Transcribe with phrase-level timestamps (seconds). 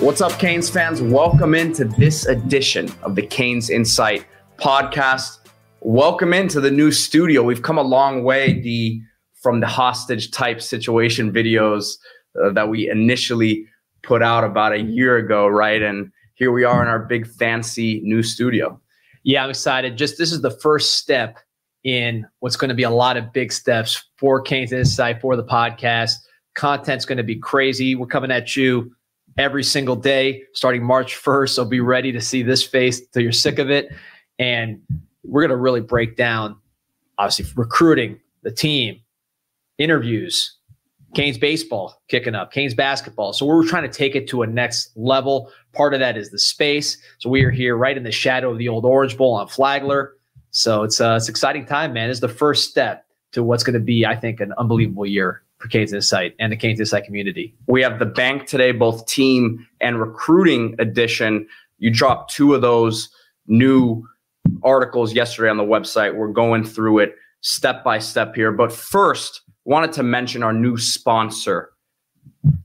[0.00, 1.02] What's up, Canes fans?
[1.02, 4.24] Welcome into this edition of the Canes Insight
[4.56, 5.40] podcast.
[5.80, 7.42] Welcome into the new studio.
[7.42, 8.98] We've come a long way, the
[9.42, 11.98] from the hostage type situation videos
[12.42, 13.66] uh, that we initially
[14.02, 15.82] put out about a year ago, right?
[15.82, 18.80] And here we are in our big fancy new studio.
[19.22, 19.98] Yeah, I'm excited.
[19.98, 21.38] Just this is the first step
[21.84, 25.44] in what's going to be a lot of big steps for Canes Insight for the
[25.44, 26.14] podcast.
[26.54, 27.94] Content's going to be crazy.
[27.94, 28.96] We're coming at you
[29.38, 31.50] every single day starting March 1st.
[31.50, 33.92] So be ready to see this face till you're sick of it.
[34.38, 34.80] And
[35.24, 36.56] we're going to really break down,
[37.18, 39.00] obviously, recruiting, the team,
[39.78, 40.56] interviews,
[41.14, 43.32] Canes baseball kicking up, Canes basketball.
[43.32, 45.50] So we're trying to take it to a next level.
[45.72, 46.96] Part of that is the space.
[47.18, 50.14] So we are here right in the shadow of the old Orange Bowl on Flagler.
[50.52, 52.10] So it's uh, it's exciting time, man.
[52.10, 55.68] It's the first step to what's going to be, I think, an unbelievable year for
[55.68, 57.54] Canes Insight and the Canes Insight community.
[57.66, 61.46] We have the bank today, both team and recruiting edition.
[61.78, 63.10] You dropped two of those
[63.46, 64.06] new
[64.62, 66.14] articles yesterday on the website.
[66.14, 68.52] We're going through it step by step here.
[68.52, 71.70] But first, wanted to mention our new sponsor,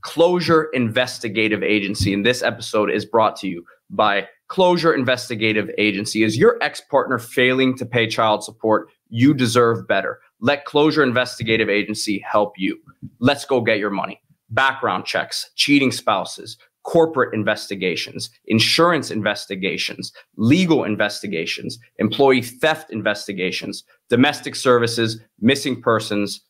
[0.00, 2.14] Closure Investigative Agency.
[2.14, 6.22] And this episode is brought to you by Closure Investigative Agency.
[6.22, 8.88] Is your ex partner failing to pay child support?
[9.10, 10.20] You deserve better.
[10.40, 12.78] Let Closure Investigative Agency help you.
[13.20, 14.20] Let's go get your money.
[14.50, 25.20] Background checks, cheating spouses, corporate investigations, insurance investigations, legal investigations, employee theft investigations, domestic services,
[25.40, 26.42] missing persons,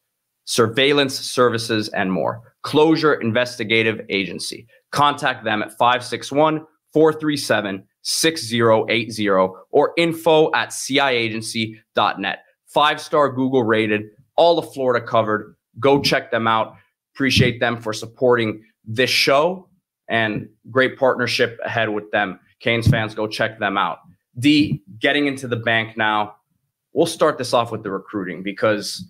[0.45, 2.55] surveillance services, and more.
[2.63, 4.67] Closure Investigative Agency.
[4.93, 9.29] Contact them at 561 437 6080
[9.71, 12.39] or info at ciagency.net
[12.77, 15.57] five star Google rated, all of Florida covered.
[15.81, 16.77] Go check them out.
[17.15, 19.67] Appreciate them for supporting this show
[20.09, 22.39] and great partnership ahead with them.
[22.61, 24.01] Canes fans, go check them out.
[24.39, 26.37] D, getting into the bank now.
[26.93, 29.07] We'll start this off with the recruiting because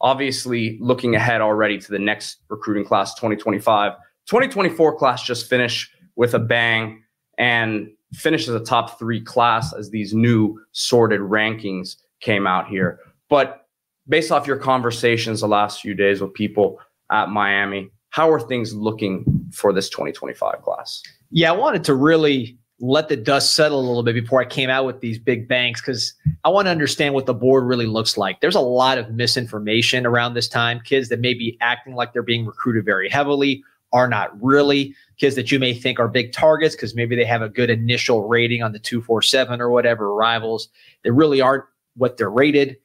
[0.00, 3.94] obviously looking ahead already to the next recruiting class 2025.
[4.26, 7.02] 2024 class just finished with a bang
[7.36, 13.00] and finished as a top three class as these new sorted rankings came out here.
[13.28, 13.66] But
[14.08, 16.80] based off your conversations the last few days with people
[17.10, 21.02] at Miami, how are things looking for this 2025 class?
[21.30, 24.70] Yeah, I wanted to really let the dust settle a little bit before I came
[24.70, 28.16] out with these big banks because I want to understand what the board really looks
[28.16, 28.40] like.
[28.40, 30.80] There's a lot of misinformation around this time.
[30.84, 34.94] Kids that may be acting like they're being recruited very heavily are not really.
[35.18, 38.28] Kids that you may think are big targets because maybe they have a good initial
[38.28, 40.68] rating on the 247 or whatever rivals.
[41.02, 41.64] They really aren't
[41.96, 42.76] what they're rated.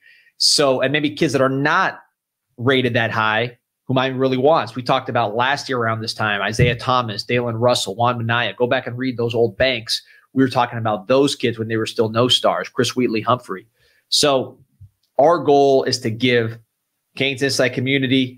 [0.45, 2.01] So, and maybe kids that are not
[2.57, 4.75] rated that high, who Miami really wants.
[4.75, 8.53] We talked about last year around this time Isaiah Thomas, Dalen Russell, Juan Minaya.
[8.53, 10.03] Go back and read those old banks.
[10.33, 13.67] We were talking about those kids when they were still no stars, Chris Wheatley Humphrey.
[14.09, 14.59] So,
[15.17, 16.59] our goal is to give
[17.15, 18.37] Canes Insight community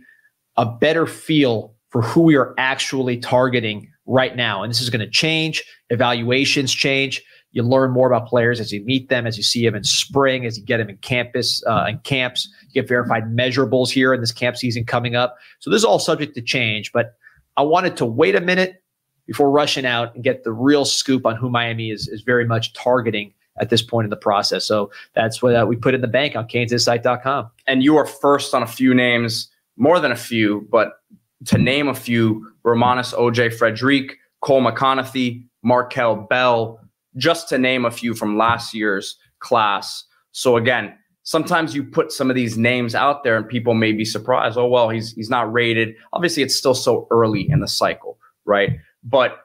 [0.57, 4.61] a better feel for who we are actually targeting right now.
[4.61, 5.63] And this is going to change.
[5.89, 7.23] Evaluations change.
[7.55, 10.45] You learn more about players as you meet them, as you see them in spring,
[10.45, 12.49] as you get them in campus uh, camps.
[12.63, 15.37] You get verified measurables here in this camp season coming up.
[15.59, 16.91] So this is all subject to change.
[16.91, 17.15] But
[17.55, 18.83] I wanted to wait a minute
[19.25, 22.73] before rushing out and get the real scoop on who Miami is is very much
[22.73, 24.65] targeting at this point in the process.
[24.65, 27.49] So that's what uh, we put in the bank on CanesInsight.com.
[27.67, 30.99] And you are first on a few names, more than a few, but
[31.45, 36.81] to name a few: Romanis OJ Frederick, Cole McConathy, Markel Bell
[37.17, 40.03] just to name a few from last year's class.
[40.31, 40.93] So again,
[41.23, 44.57] sometimes you put some of these names out there and people may be surprised.
[44.57, 45.95] Oh, well, he's he's not rated.
[46.13, 48.79] Obviously, it's still so early in the cycle, right?
[49.03, 49.39] But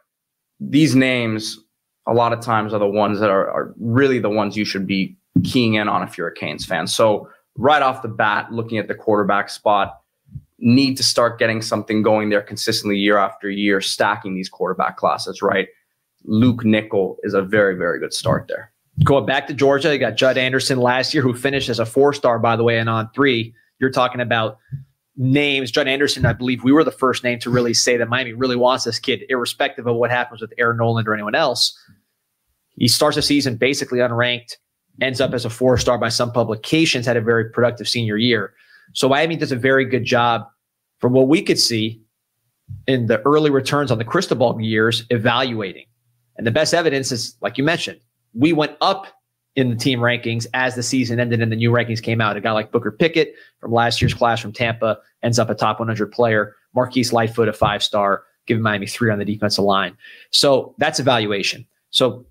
[0.60, 1.58] these names
[2.06, 4.86] a lot of times are the ones that are, are really the ones you should
[4.86, 6.86] be keying in on if you're a Canes fan.
[6.86, 10.00] So right off the bat, looking at the quarterback spot,
[10.58, 15.40] need to start getting something going there consistently year after year, stacking these quarterback classes,
[15.40, 15.68] right?
[16.24, 18.72] Luke Nickel is a very, very good start there.
[19.04, 22.12] Going back to Georgia, you got Judd Anderson last year, who finished as a four
[22.12, 23.54] star, by the way, and on three.
[23.78, 24.58] You're talking about
[25.16, 25.70] names.
[25.70, 28.56] Judd Anderson, I believe we were the first name to really say that Miami really
[28.56, 31.78] wants this kid, irrespective of what happens with Aaron Noland or anyone else.
[32.76, 34.56] He starts the season basically unranked,
[35.00, 38.52] ends up as a four star by some publications, had a very productive senior year.
[38.92, 40.46] So Miami does a very good job
[40.98, 42.02] from what we could see
[42.86, 45.86] in the early returns on the crystal ball years, evaluating.
[46.36, 48.00] And the best evidence is, like you mentioned,
[48.34, 49.06] we went up
[49.56, 52.36] in the team rankings as the season ended and the new rankings came out.
[52.36, 55.80] A guy like Booker Pickett from last year's class from Tampa ends up a top
[55.80, 56.54] 100 player.
[56.74, 58.24] Marquise Lightfoot, a five star.
[58.46, 59.96] giving Miami three on the defensive line.
[60.30, 61.66] So that's evaluation.
[61.90, 62.24] So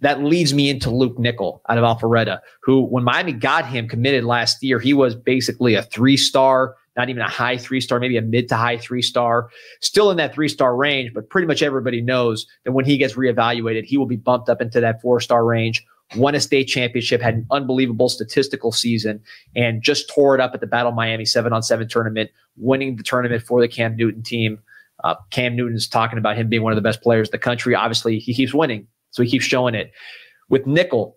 [0.00, 4.24] that leads me into Luke Nickel out of Alpharetta, who, when Miami got him committed
[4.24, 8.16] last year, he was basically a three star, not even a high three star, maybe
[8.16, 9.48] a mid to high three star,
[9.80, 11.12] still in that three star range.
[11.14, 14.60] But pretty much everybody knows that when he gets reevaluated, he will be bumped up
[14.60, 15.84] into that four star range.
[16.16, 19.18] Won a state championship, had an unbelievable statistical season,
[19.56, 23.02] and just tore it up at the Battle Miami seven on seven tournament, winning the
[23.02, 24.58] tournament for the Cam Newton team.
[25.04, 27.74] Uh, Cam Newton's talking about him being one of the best players in the country.
[27.74, 29.90] Obviously, he keeps winning, so he keeps showing it.
[30.50, 31.16] With Nickel,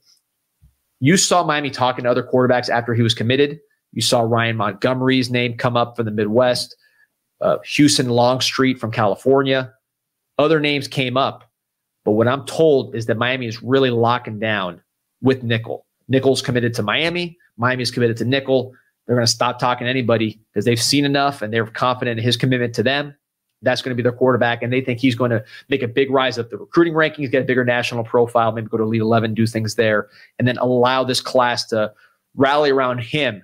[1.01, 3.59] you saw Miami talking to other quarterbacks after he was committed.
[3.95, 6.75] You saw Ryan Montgomery's name come up from the Midwest,
[7.41, 9.73] uh, Houston Longstreet from California.
[10.37, 11.49] Other names came up.
[12.03, 14.81] But what I'm told is that Miami is really locking down
[15.21, 15.87] with Nickel.
[16.07, 17.37] Nickel's committed to Miami.
[17.57, 18.73] Miami is committed to Nickel.
[19.07, 22.23] They're going to stop talking to anybody because they've seen enough and they're confident in
[22.23, 23.15] his commitment to them
[23.65, 26.09] that's going to be their quarterback, and they think he's going to make a big
[26.11, 29.33] rise up the recruiting rankings, get a bigger national profile, maybe go to Elite 11,
[29.33, 30.07] do things there,
[30.39, 31.91] and then allow this class to
[32.35, 33.43] rally around him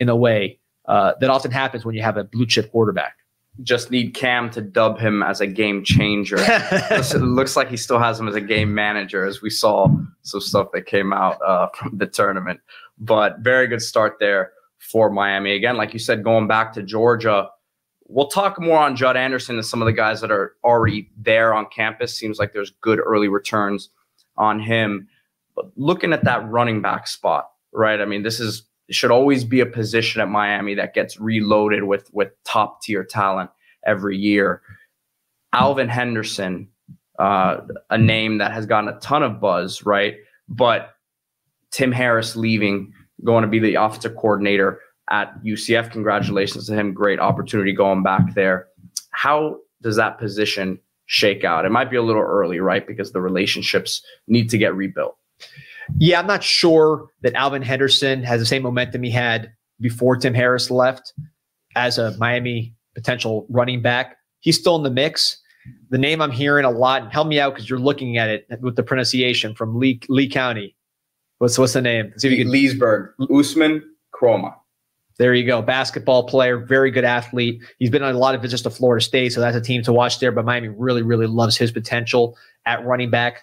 [0.00, 3.16] in a way uh, that often happens when you have a blue chip quarterback.
[3.62, 6.36] Just need Cam to dub him as a game changer.
[6.40, 9.88] it looks like he still has him as a game manager, as we saw
[10.22, 12.60] some stuff that came out uh, from the tournament.
[12.98, 15.52] But very good start there for Miami.
[15.52, 17.48] Again, like you said, going back to Georgia
[18.12, 21.54] We'll talk more on Judd Anderson and some of the guys that are already there
[21.54, 22.12] on campus.
[22.12, 23.88] Seems like there's good early returns
[24.36, 25.06] on him.
[25.54, 28.00] But looking at that running back spot, right?
[28.00, 32.12] I mean, this is should always be a position at Miami that gets reloaded with
[32.12, 33.50] with top tier talent
[33.86, 34.62] every year.
[35.52, 36.68] Alvin Henderson,
[37.18, 37.58] uh,
[37.90, 40.16] a name that has gotten a ton of buzz, right?
[40.48, 40.94] But
[41.70, 42.92] Tim Harris leaving,
[43.24, 45.90] going to be the offensive coordinator at UCF.
[45.90, 46.94] Congratulations to him.
[46.94, 48.68] Great opportunity going back there.
[49.10, 51.64] How does that position shake out?
[51.64, 52.86] It might be a little early, right?
[52.86, 55.16] Because the relationships need to get rebuilt.
[55.98, 60.34] Yeah, I'm not sure that Alvin Henderson has the same momentum he had before Tim
[60.34, 61.12] Harris left
[61.76, 64.16] as a Miami potential running back.
[64.40, 65.40] He's still in the mix.
[65.90, 68.76] The name I'm hearing a lot, help me out because you're looking at it with
[68.76, 70.74] the pronunciation from Lee, Lee County.
[71.38, 72.12] What's what's the name?
[72.16, 73.12] See if you can Leesburg.
[73.20, 73.82] Ousmane
[74.14, 74.54] Kromah.
[75.18, 75.60] There you go.
[75.60, 77.62] Basketball player, very good athlete.
[77.78, 79.92] He's been on a lot of visits to Florida State, so that's a team to
[79.92, 80.32] watch there.
[80.32, 83.42] But Miami really, really loves his potential at running back.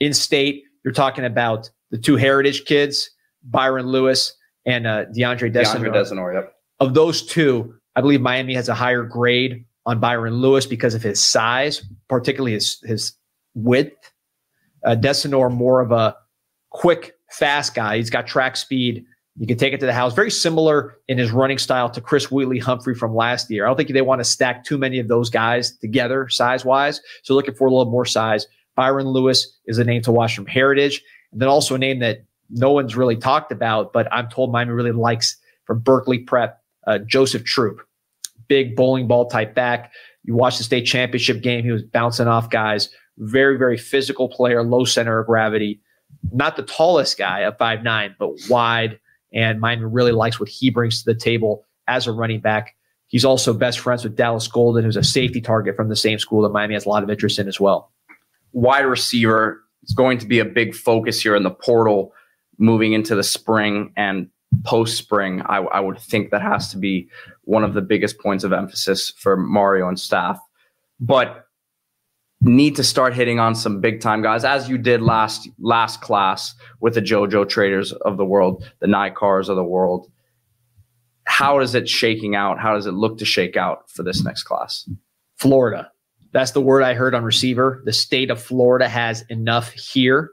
[0.00, 3.10] In state, you're talking about the two heritage kids,
[3.42, 4.34] Byron Lewis
[4.66, 5.76] and uh, DeAndre Desinor.
[5.76, 6.54] DeAndre Desinor, yep.
[6.80, 11.02] Of those two, I believe Miami has a higher grade on Byron Lewis because of
[11.02, 13.12] his size, particularly his his
[13.54, 14.12] width.
[14.84, 16.16] Uh, Desinor more of a
[16.70, 17.96] quick, fast guy.
[17.96, 19.06] He's got track speed
[19.36, 20.14] you can take it to the house.
[20.14, 23.64] Very similar in his running style to Chris Wheatley Humphrey from last year.
[23.64, 27.00] I don't think they want to stack too many of those guys together size wise.
[27.24, 28.46] So looking for a little more size.
[28.76, 31.02] Byron Lewis is a name to watch from Heritage.
[31.32, 34.72] And then also a name that no one's really talked about, but I'm told Miami
[34.72, 37.80] really likes from Berkeley Prep, uh, Joseph Troop.
[38.48, 39.92] Big bowling ball type back.
[40.24, 42.90] You watch the state championship game, he was bouncing off guys.
[43.18, 45.80] Very, very physical player, low center of gravity.
[46.32, 48.98] Not the tallest guy at five nine, but wide
[49.34, 52.76] and Miami really likes what he brings to the table as a running back.
[53.08, 56.42] He's also best friends with Dallas Golden, who's a safety target from the same school
[56.42, 57.92] that Miami has a lot of interest in as well.
[58.54, 62.12] Wide receiver is going to be a big focus here in the portal
[62.58, 64.28] moving into the spring and
[64.64, 65.42] post spring.
[65.42, 67.08] I, I would think that has to be
[67.42, 70.38] one of the biggest points of emphasis for Mario and staff.
[71.00, 71.46] But
[72.40, 76.54] need to start hitting on some big time guys, as you did last last class
[76.80, 80.10] with the JoJo Traders of the world, the Nikars of the world.
[81.26, 82.60] How is it shaking out?
[82.60, 84.88] How does it look to shake out for this next class?
[85.36, 85.90] Florida.
[86.34, 87.80] That's the word I heard on receiver.
[87.84, 90.32] The state of Florida has enough here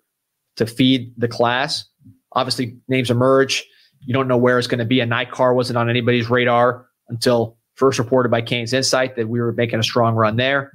[0.56, 1.86] to feed the class.
[2.34, 3.64] Obviously, names emerge.
[4.02, 5.00] You don't know where it's going to be.
[5.00, 9.54] A Nikar wasn't on anybody's radar until first reported by Canes Insight that we were
[9.54, 10.72] making a strong run there.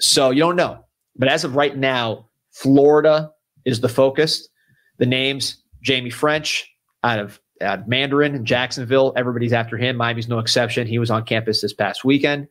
[0.00, 0.84] So you don't know.
[1.14, 3.30] But as of right now, Florida
[3.64, 4.48] is the focus.
[4.98, 6.64] The names Jaime Ffrench
[7.04, 9.12] out of, out of Mandarin and Jacksonville.
[9.16, 9.96] Everybody's after him.
[9.96, 10.88] Miami's no exception.
[10.88, 12.48] He was on campus this past weekend.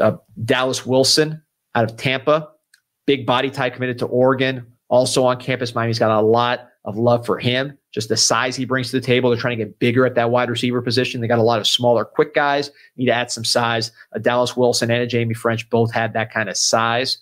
[0.00, 1.42] Uh, Dallas Wilson
[1.74, 2.50] out of Tampa,
[3.06, 5.74] big body type committed to Oregon, also on campus.
[5.74, 7.76] Miami's got a lot of love for him.
[7.92, 9.30] Just the size he brings to the table.
[9.30, 11.20] They're trying to get bigger at that wide receiver position.
[11.20, 12.70] They got a lot of smaller, quick guys.
[12.96, 13.92] Need to add some size.
[14.12, 17.18] A Dallas Wilson and a Jaime Ffrench both had that kind of size.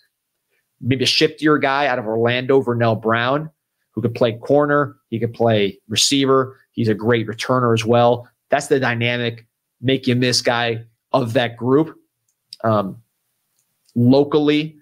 [0.81, 3.51] Maybe a shiftier guy out of Orlando, Vernell Brown,
[3.93, 4.97] who could play corner.
[5.09, 6.59] He could play receiver.
[6.73, 8.29] He's a great returner as well.
[8.51, 9.47] That's the dynamic,
[9.81, 11.97] make you miss guy of that group.
[12.65, 13.03] Um,
[13.95, 14.77] locally,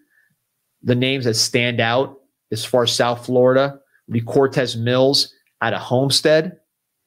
[0.82, 2.20] the names that stand out
[2.52, 6.58] as far as South Florida would be Cortez Mills out of Homestead.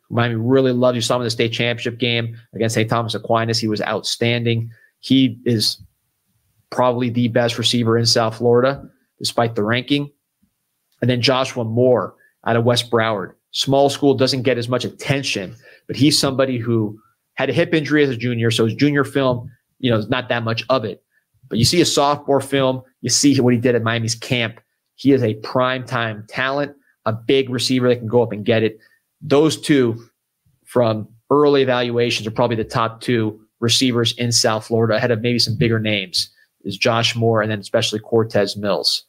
[0.10, 0.96] Miami really loved.
[0.96, 2.90] You saw him in the state championship game against St.
[2.90, 3.60] Thomas Aquinas.
[3.60, 4.72] He was outstanding.
[5.00, 5.82] He is
[6.70, 10.10] probably the best receiver in South Florida, despite the ranking.
[11.02, 13.34] And then Joshua Moore out of West Broward.
[13.52, 15.56] Small school doesn't get as much attention,
[15.88, 17.00] but he's somebody who
[17.36, 18.50] had a hip injury as a junior.
[18.50, 21.04] So his junior film, you know, is not that much of it.
[21.50, 24.60] But you see a sophomore film, you see what he did at Miami's camp.
[24.96, 28.64] He is a prime time talent, a big receiver that can go up and get
[28.64, 28.80] it.
[29.22, 30.04] Those two
[30.66, 35.40] from early evaluations are probably the top two receivers in South Florida ahead of maybe
[35.40, 36.30] some bigger names
[36.64, 39.04] is Josh Moore and then especially Cortez Mills.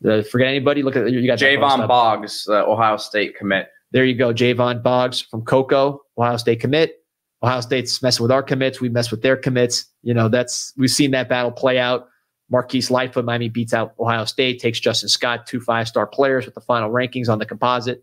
[0.00, 0.82] The, forget anybody.
[0.82, 3.68] Look at you got Javon Boggs, uh, Ohio State commit.
[3.90, 7.04] There you go, Javon Boggs from Cocoa, Ohio State commit.
[7.42, 8.80] Ohio State's messing with our commits.
[8.80, 9.84] We mess with their commits.
[10.02, 12.08] You know, that's we've seen that battle play out.
[12.50, 16.62] Marquise Lightfoot, Miami beats out Ohio State, takes Justin Scott, two five-star players with the
[16.62, 18.02] final rankings on the composite.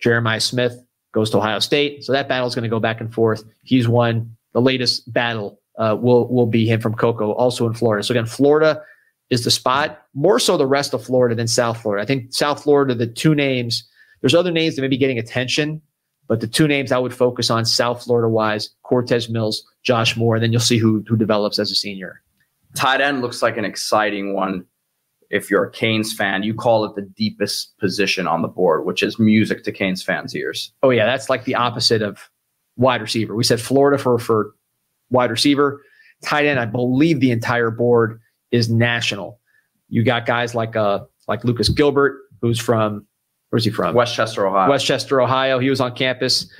[0.00, 2.04] Jeremiah Smith goes to Ohio State.
[2.04, 3.44] So that battle is going to go back and forth.
[3.62, 5.60] He's won the latest battle.
[5.78, 8.02] Uh, will will be him from Cocoa, also in Florida.
[8.02, 8.80] So again, Florida
[9.28, 10.02] is the spot.
[10.14, 12.02] More so the rest of Florida than South Florida.
[12.02, 13.86] I think South Florida, the two names.
[14.22, 15.82] There's other names that may be getting attention,
[16.28, 20.36] but the two names I would focus on South Florida wise, Cortez Mills, Josh Moore,
[20.36, 22.22] and then you'll see who who develops as a senior.
[22.74, 24.64] Tight end looks like an exciting one.
[25.28, 29.02] If you're a Canes fan, you call it the deepest position on the board, which
[29.02, 30.72] is music to Canes fans' ears.
[30.82, 32.30] Oh yeah, that's like the opposite of
[32.76, 33.34] wide receiver.
[33.34, 34.54] We said Florida for for
[35.10, 35.82] wide receiver,
[36.24, 36.60] tight end.
[36.60, 39.40] I believe the entire board is national.
[39.88, 43.06] You got guys like uh like Lucas Gilbert, who's from
[43.50, 43.94] Where's he from?
[43.94, 44.68] Westchester, Ohio.
[44.68, 45.58] Westchester, Ohio.
[45.58, 46.50] He was on campus.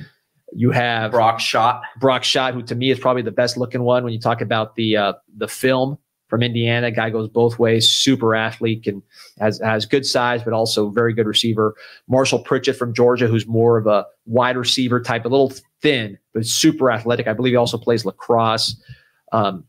[0.53, 1.83] You have Brock Schott.
[1.99, 4.77] Brock Schott, who to me is probably the best looking one when you talk about
[4.77, 6.91] the uh, the film from Indiana.
[6.91, 7.89] Guy goes both ways.
[7.89, 9.03] Super athlete, can
[9.39, 11.75] has has good size, but also very good receiver.
[12.09, 15.53] Marshall Pritchett from Georgia, who's more of a wide receiver type, a little
[15.83, 17.27] thin, but super athletic.
[17.27, 18.81] I believe he also plays lacrosse.
[19.33, 19.65] Um,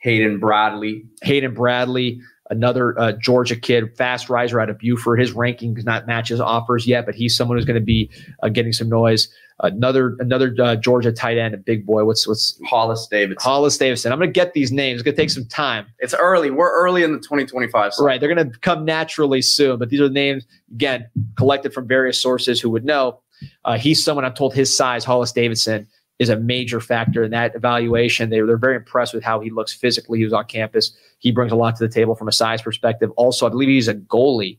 [0.00, 1.04] Hayden Bradley.
[1.22, 2.20] Hayden Bradley
[2.50, 5.20] another uh, Georgia kid, fast riser out of Buford.
[5.20, 8.10] His ranking does not match his offers yet, but he's someone who's going to be
[8.42, 9.28] uh, getting some noise.
[9.60, 12.04] Another another uh, Georgia tight end, a big boy.
[12.04, 13.42] What's what's Hollis Davidson?
[13.42, 14.12] Hollis Davidson.
[14.12, 15.00] I'm going to get these names.
[15.00, 15.86] It's going to take some time.
[15.98, 16.50] It's early.
[16.50, 17.92] We're early in the 2025.
[17.92, 18.06] Cycle.
[18.06, 18.20] Right.
[18.20, 22.22] They're going to come naturally soon, but these are the names again collected from various
[22.22, 23.20] sources who would know.
[23.64, 27.54] Uh, he's someone I'm told his size, Hollis Davidson is a major factor in that
[27.54, 28.30] evaluation.
[28.30, 30.18] They, they're very impressed with how he looks physically.
[30.18, 30.92] He was on campus.
[31.18, 33.10] He brings a lot to the table from a size perspective.
[33.16, 34.58] Also, I believe he's a goalie,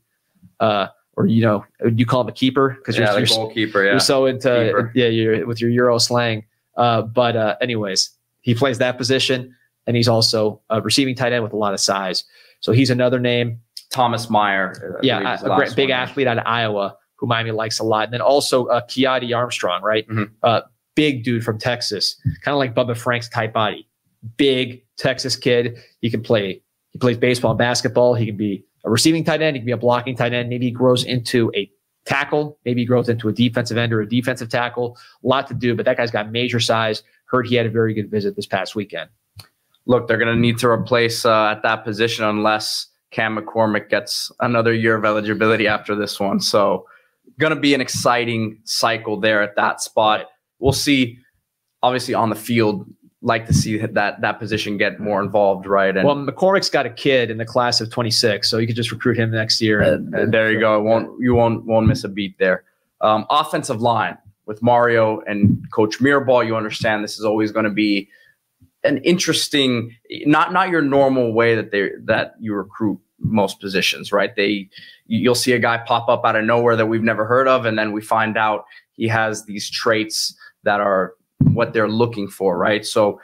[0.59, 3.83] uh, or you know, you call him a keeper because yeah, you're, you're, goalkeeper.
[3.83, 4.91] Yeah, you're so into keeper.
[4.95, 6.45] yeah, you're with your Euro slang.
[6.77, 8.11] Uh, but uh, anyways,
[8.41, 9.53] he plays that position,
[9.85, 12.23] and he's also a receiving tight end with a lot of size.
[12.61, 13.59] So he's another name.
[13.91, 14.97] Thomas Meyer.
[14.99, 18.05] I yeah, a, great, big athlete out of Iowa who Miami likes a lot.
[18.05, 20.07] And then also uh, Kiadi Armstrong, right?
[20.07, 20.45] Mm-hmm.
[20.99, 23.87] Big dude from Texas, kind of like Bubba Franks' type body.
[24.35, 25.79] Big Texas kid.
[26.01, 26.61] He can play.
[26.89, 28.15] He plays baseball basketball.
[28.15, 29.55] He can be a receiving tight end.
[29.55, 30.49] He can be a blocking tight end.
[30.49, 31.71] Maybe he grows into a
[32.03, 32.59] tackle.
[32.65, 34.97] Maybe he grows into a defensive end or a defensive tackle.
[35.23, 37.01] A lot to do, but that guy's got major size.
[37.27, 39.09] Heard he had a very good visit this past weekend.
[39.85, 44.33] Look, they're going to need to replace uh, at that position unless Cam McCormick gets
[44.41, 46.41] another year of eligibility after this one.
[46.41, 46.87] So,
[47.39, 50.25] going to be an exciting cycle there at that spot
[50.59, 51.19] we'll see.
[51.81, 52.85] Obviously, on the field,
[53.21, 55.95] like to see that that position get more involved, right?
[55.95, 58.91] And well, McCormick's got a kid in the class of 26, so you could just
[58.91, 59.81] recruit him next year.
[59.81, 60.77] And, and there you go.
[60.77, 62.63] It won't you won't won't miss a beat there.
[63.01, 67.71] Um, offensive line with Mario and Coach Mirabal, you understand this is always going to
[67.71, 68.09] be
[68.83, 74.35] an interesting, not not your normal way that they that you recruit most positions, right?
[74.35, 74.69] They
[75.07, 77.77] you'll see a guy pop up out of nowhere that we've never heard of, and
[77.77, 81.13] then we find out he has these traits that are
[81.53, 82.85] what they're looking for, right?
[82.85, 83.19] So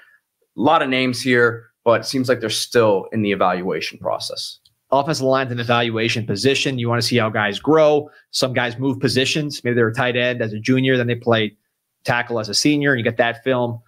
[0.58, 4.60] a lot of names here, but it seems like they're still in the evaluation process.
[4.92, 6.80] Offensive line's an evaluation position.
[6.80, 8.10] You want to see how guys grow.
[8.32, 9.64] Some guys move positions.
[9.64, 11.58] Maybe they're a tight end as a junior, then they play
[12.06, 13.82] tackle as a senior, and you get that film.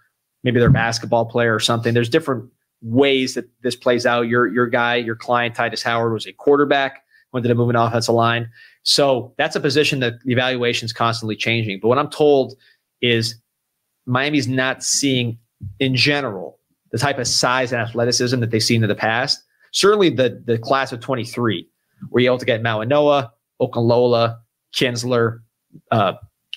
[0.43, 1.93] Maybe they're a basketball player or something.
[1.93, 2.49] There's different
[2.81, 4.27] ways that this plays out.
[4.27, 8.15] Your your guy, your client, Titus Howard, was a quarterback, went to move an offensive
[8.15, 8.49] line.
[8.83, 11.79] So that's a position that the evaluation is constantly changing.
[11.81, 12.55] But what I'm told
[13.01, 13.35] is
[14.05, 15.37] Miami's not seeing
[15.79, 16.59] in general
[16.91, 19.43] the type of size and athleticism that they've seen in the past.
[19.73, 21.67] Certainly the the class of 23,
[22.09, 23.29] where you're able to get Mawanoa,
[23.61, 24.37] Okunlola,
[24.75, 25.39] Kinsler,
[25.91, 26.13] uh,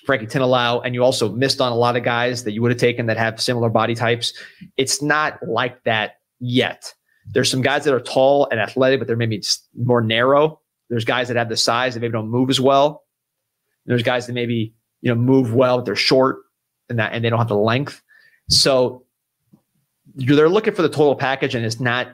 [0.07, 2.81] Frankie Tinalau, and you also missed on a lot of guys that you would have
[2.81, 4.33] taken that have similar body types.
[4.77, 6.95] It's not like that yet.
[7.33, 9.43] There's some guys that are tall and athletic, but they're maybe
[9.77, 10.61] more narrow.
[10.89, 13.05] There's guys that have the size that maybe don't move as well.
[13.87, 16.43] There's guys that maybe you know move well, but they're short
[16.89, 18.03] and that and they don't have the length.
[18.49, 19.05] So
[20.15, 22.09] they're looking for the total package, and it's not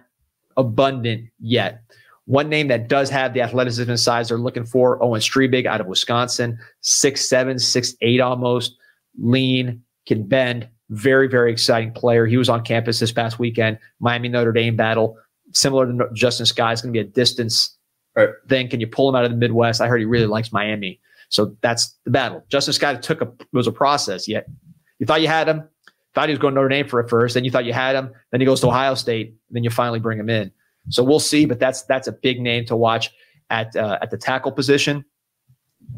[0.56, 1.82] abundant yet.
[2.26, 5.80] One name that does have the athleticism and size they're looking for, Owen Strebig out
[5.80, 8.76] of Wisconsin, six seven, six eight almost,
[9.18, 12.26] lean, can bend, very, very exciting player.
[12.26, 15.16] He was on campus this past weekend, Miami Notre Dame battle.
[15.52, 17.76] Similar to Justin Skye, it's going to be a distance
[18.16, 18.30] right.
[18.48, 18.68] thing.
[18.68, 19.80] Can you pull him out of the Midwest?
[19.80, 21.00] I heard he really likes Miami.
[21.28, 22.44] So that's the battle.
[22.48, 24.28] Justin Skye took a was a process.
[24.28, 24.46] Yet
[24.98, 25.68] you thought you had him,
[26.14, 27.96] thought he was going to Notre Dame for it first, then you thought you had
[27.96, 30.50] him, then he goes to Ohio State, then you finally bring him in.
[30.88, 33.10] So we'll see, but that's that's a big name to watch
[33.50, 35.04] at uh, at the tackle position.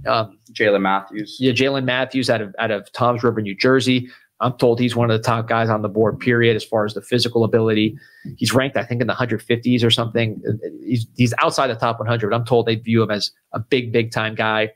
[0.06, 1.36] Um, Jalen Matthews.
[1.40, 4.08] Yeah, Jalen Matthews out of out of Toms River, New Jersey.
[4.40, 6.94] I'm told he's one of the top guys on the board, period, as far as
[6.94, 7.98] the physical ability.
[8.36, 10.40] He's ranked, I think, in the 150s or something.
[10.84, 12.32] He's, he's outside the top 100.
[12.32, 14.70] I'm told they view him as a big, big time guy.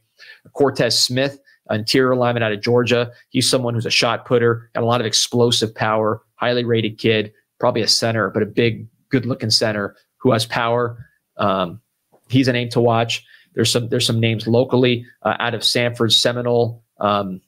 [0.53, 1.39] Cortez Smith,
[1.71, 3.13] interior lineman out of Georgia.
[3.31, 7.33] He's someone who's a shot putter, got a lot of explosive power, highly rated kid,
[7.59, 11.07] probably a center, but a big, good looking center who has power.
[11.37, 11.81] Um,
[12.29, 13.25] he's a name to watch.
[13.55, 16.83] There's some there's some names locally uh, out of Sanford Seminole.
[16.99, 17.41] Um,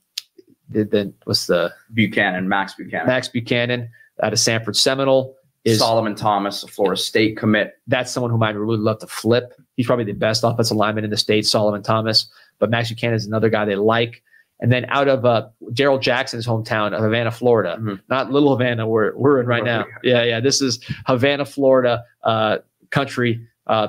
[0.69, 3.91] the, the what's the Buchanan, Max Buchanan, Max Buchanan
[4.23, 7.75] out of Sanford Seminole is Solomon Thomas, a Florida State commit.
[7.87, 9.55] That's someone whom I'd really love to flip.
[9.77, 12.29] He's probably the best offensive lineman in the state, Solomon Thomas.
[12.65, 14.23] But Max Buchanan is another guy they like.
[14.61, 17.97] And then out of uh, Daryl Jackson's hometown of Havana, Florida, mm-hmm.
[18.09, 19.85] not Little Havana, where we're in right now.
[20.03, 20.41] Yeah, yeah.
[20.41, 22.59] This is Havana, Florida uh,
[22.91, 23.47] country.
[23.67, 23.89] Uh,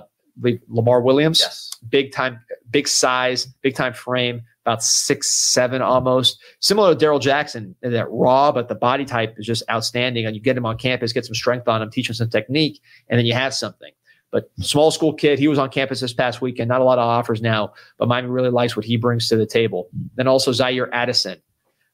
[0.68, 1.72] Lamar Williams, yes.
[1.88, 6.38] big time, big size, big time frame, about six seven almost.
[6.60, 10.26] Similar to Daryl Jackson, that raw, but the body type is just outstanding.
[10.26, 12.82] And you get him on campus, get some strength on him, teach him some technique,
[13.08, 13.94] and then you have something.
[14.36, 16.68] But small school kid, he was on campus this past weekend.
[16.68, 19.46] Not a lot of offers now, but Miami really likes what he brings to the
[19.46, 19.88] table.
[20.16, 21.42] Then also Zaire Addison,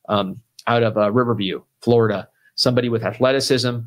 [0.10, 3.82] um, out of uh, Riverview, Florida, somebody with athleticism.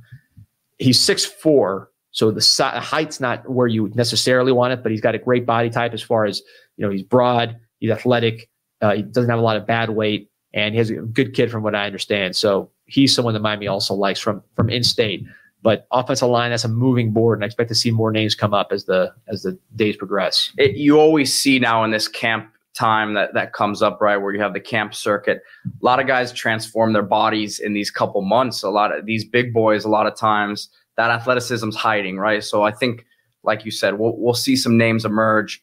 [0.79, 5.01] He's six four, so the si- height's not where you necessarily want it, but he's
[5.01, 6.41] got a great body type as far as
[6.77, 6.93] you know.
[6.93, 8.49] He's broad, he's athletic,
[8.83, 11.65] uh, he doesn't have a lot of bad weight, and he's a good kid from
[11.65, 12.37] what I understand.
[12.37, 15.27] So he's someone that Miami also likes from from in state.
[15.65, 18.53] But offensive line, that's a moving board, and I expect to see more names come
[18.53, 20.53] up as the as the days progress.
[20.59, 24.35] It, you always see now in this camp time that that comes up right where
[24.35, 25.43] you have the camp circuit.
[25.67, 28.63] A lot of guys transform their bodies in these couple months.
[28.63, 32.45] A lot of these big boys a lot of times that athleticism's hiding right?
[32.45, 33.07] So i think
[33.43, 35.63] like you said we'll, we'll see some names emerge.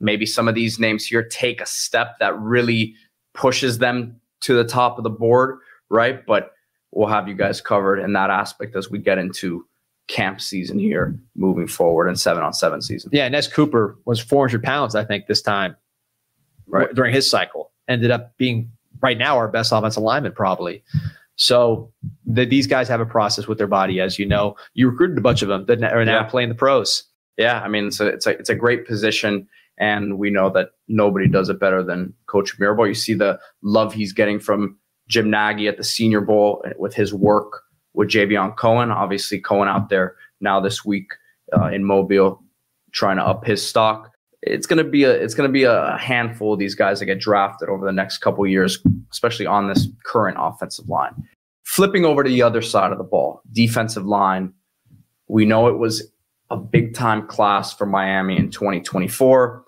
[0.00, 2.94] Maybe some of these names here take a step that really
[3.34, 5.58] pushes them to the top of the board
[5.90, 6.24] right?
[6.24, 6.52] But
[6.92, 9.66] we'll have you guys covered in that aspect as we get into
[10.08, 13.10] camp season here moving forward and seven on seven season.
[13.12, 15.76] Yeah, Nez Cooper was 400 pounds, I think, this time
[16.66, 16.92] right.
[16.94, 17.70] during his cycle.
[17.88, 20.82] Ended up being right now our best offensive lineman, probably.
[21.36, 21.92] So
[22.26, 24.56] the, these guys have a process with their body, as you know.
[24.74, 26.24] You recruited a bunch of them that are now yeah.
[26.24, 27.04] playing the pros.
[27.38, 29.48] Yeah, I mean, it's a, it's a, it's a great position.
[29.78, 32.88] And we know that nobody does it better than Coach Mirabal.
[32.88, 34.76] You see the love he's getting from
[35.10, 37.62] Jim Nagy at the Senior Bowl with his work
[37.94, 38.90] with Javion Cohen.
[38.90, 41.12] Obviously, Cohen out there now this week
[41.52, 42.42] uh, in Mobile
[42.92, 44.12] trying to up his stock.
[44.42, 47.68] It's gonna be a it's gonna be a handful of these guys that get drafted
[47.68, 51.12] over the next couple years, especially on this current offensive line.
[51.64, 54.52] Flipping over to the other side of the ball, defensive line.
[55.28, 56.10] We know it was
[56.48, 59.64] a big time class for Miami in 2024.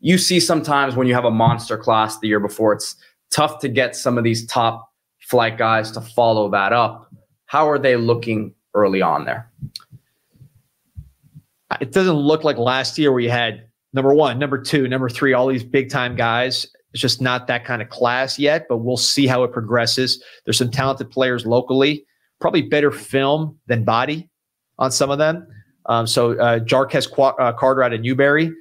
[0.00, 2.96] You see sometimes when you have a monster class the year before, it's
[3.30, 4.85] tough to get some of these top
[5.28, 7.12] flight guys to follow that up.
[7.46, 9.50] How are they looking early on there?
[11.80, 15.32] It doesn't look like last year where you had number one, number two, number three,
[15.32, 16.66] all these big time guys.
[16.92, 20.22] It's just not that kind of class yet, but we'll see how it progresses.
[20.44, 22.06] There's some talented players locally,
[22.40, 24.30] probably better film than body
[24.78, 25.46] on some of them.
[25.86, 28.52] Um, so uh, Jarquez Qu- uh, Carter out of Newberry,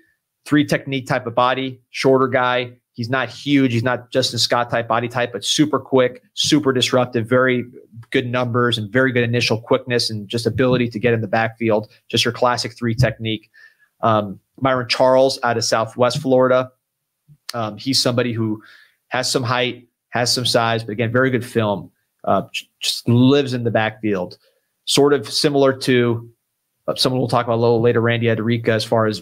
[0.46, 3.74] three technique type of body, shorter guy, He's not huge.
[3.74, 7.66] He's not Justin Scott type body type, but super quick, super disruptive, very
[8.10, 11.90] good numbers and very good initial quickness and just ability to get in the backfield.
[12.08, 13.52] Just your classic three technique.
[14.00, 16.72] Um, Myron Charles out of Southwest Florida.
[17.54, 18.64] Um, he's somebody who
[19.10, 21.92] has some height, has some size, but again, very good film.
[22.24, 22.44] Uh,
[22.80, 24.38] just lives in the backfield.
[24.86, 26.30] Sort of similar to
[26.88, 29.22] uh, someone we'll talk about a little later, Randy Adarica, as far as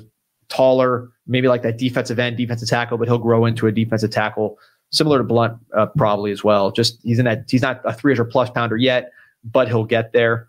[0.53, 4.57] taller, maybe like that defensive end, defensive tackle, but he'll grow into a defensive tackle,
[4.91, 6.71] similar to Blunt uh, probably as well.
[6.71, 9.11] Just he's in that he's not a 300 plus pounder yet,
[9.43, 10.47] but he'll get there.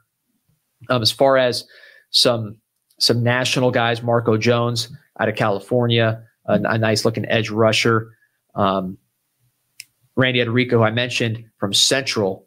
[0.91, 1.65] Um, as far as
[2.11, 2.57] some
[2.99, 4.89] some national guys, Marco Jones
[5.19, 8.11] out of California, a, a nice looking edge rusher.
[8.55, 8.99] Um,
[10.17, 12.47] Randy who I mentioned from Central,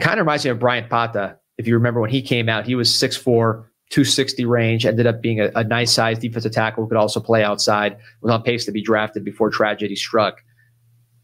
[0.00, 1.38] kind of reminds me of Bryan Pata.
[1.58, 5.40] If you remember when he came out, he was 6'4, 260 range, ended up being
[5.40, 8.72] a, a nice size defensive tackle who could also play outside, was on pace to
[8.72, 10.42] be drafted before tragedy struck.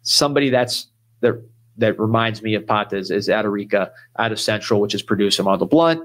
[0.03, 0.88] Somebody that's
[1.20, 1.42] that
[1.79, 5.64] that reminds me of Pata is, is Adarica out of Central, which has produced Armando
[5.64, 6.03] Blunt,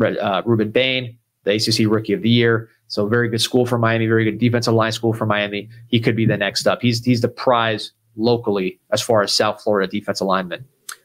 [0.00, 2.68] uh, Rueben Bain, the ACC Rookie of the Year.
[2.88, 5.68] So very good school for Miami, very good defensive line school for Miami.
[5.88, 6.82] He could be the next up.
[6.82, 10.64] He's he's the prize locally as far as South Florida defensive lineman.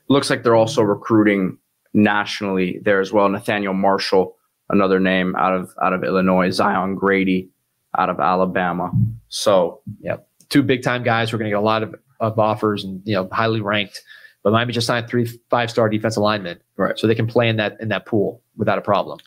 [0.10, 1.58] Looks like they're also recruiting
[1.94, 3.28] nationally there as well.
[3.30, 4.37] Nathaniel Marshall,
[4.70, 6.50] another name out of out of Illinois.
[6.50, 7.50] Zion Grady
[7.98, 8.92] out of Alabama.
[9.30, 10.18] So yeah,
[10.50, 11.32] two big time guys.
[11.32, 14.04] We're going to get a lot of, of offers and you know highly ranked.
[14.44, 16.98] But Miami just signed three five star defensive linemen, right?
[16.98, 19.20] So they can play in that in that pool without a problem.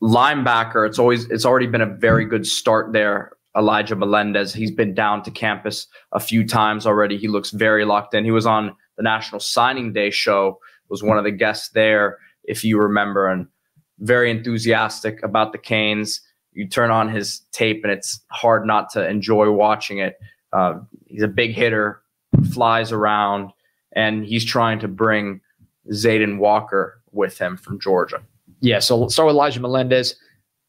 [0.00, 3.32] Linebacker, it's always it's already been a very good start there.
[3.56, 7.18] Elijah Melendez, he's been down to campus a few times already.
[7.18, 8.24] He looks very locked in.
[8.24, 12.64] He was on the National Signing Day show, was one of the guests there, if
[12.64, 13.46] you remember, and
[13.98, 16.20] very enthusiastic about the Canes.
[16.52, 20.18] You turn on his tape, and it's hard not to enjoy watching it.
[20.52, 22.02] Uh, he's a big hitter,
[22.52, 23.52] flies around,
[23.94, 25.40] and he's trying to bring
[25.90, 28.22] Zayden Walker with him from Georgia.
[28.60, 30.14] Yeah, so let's start with Elijah Melendez.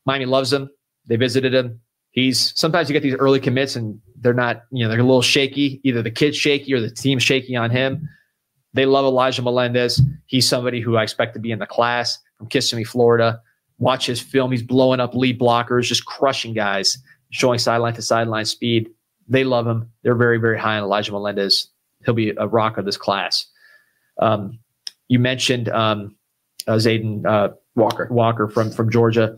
[0.05, 0.69] Miami loves him.
[1.05, 1.79] They visited him.
[2.11, 5.21] He's sometimes you get these early commits and they're not, you know, they're a little
[5.21, 5.81] shaky.
[5.83, 8.07] Either the kid's shaky or the team's shaky on him.
[8.73, 10.01] They love Elijah Melendez.
[10.25, 13.41] He's somebody who I expect to be in the class from Kissimmee, Florida.
[13.79, 14.51] Watch his film.
[14.51, 16.97] He's blowing up lead blockers, just crushing guys,
[17.31, 18.89] showing sideline to sideline speed.
[19.27, 19.89] They love him.
[20.03, 21.69] They're very, very high on Elijah Melendez.
[22.05, 23.45] He'll be a rock of this class.
[24.21, 24.59] Um,
[25.07, 26.15] you mentioned um,
[26.67, 28.07] uh, Zayden uh, Walker.
[28.11, 29.37] Walker from from Georgia,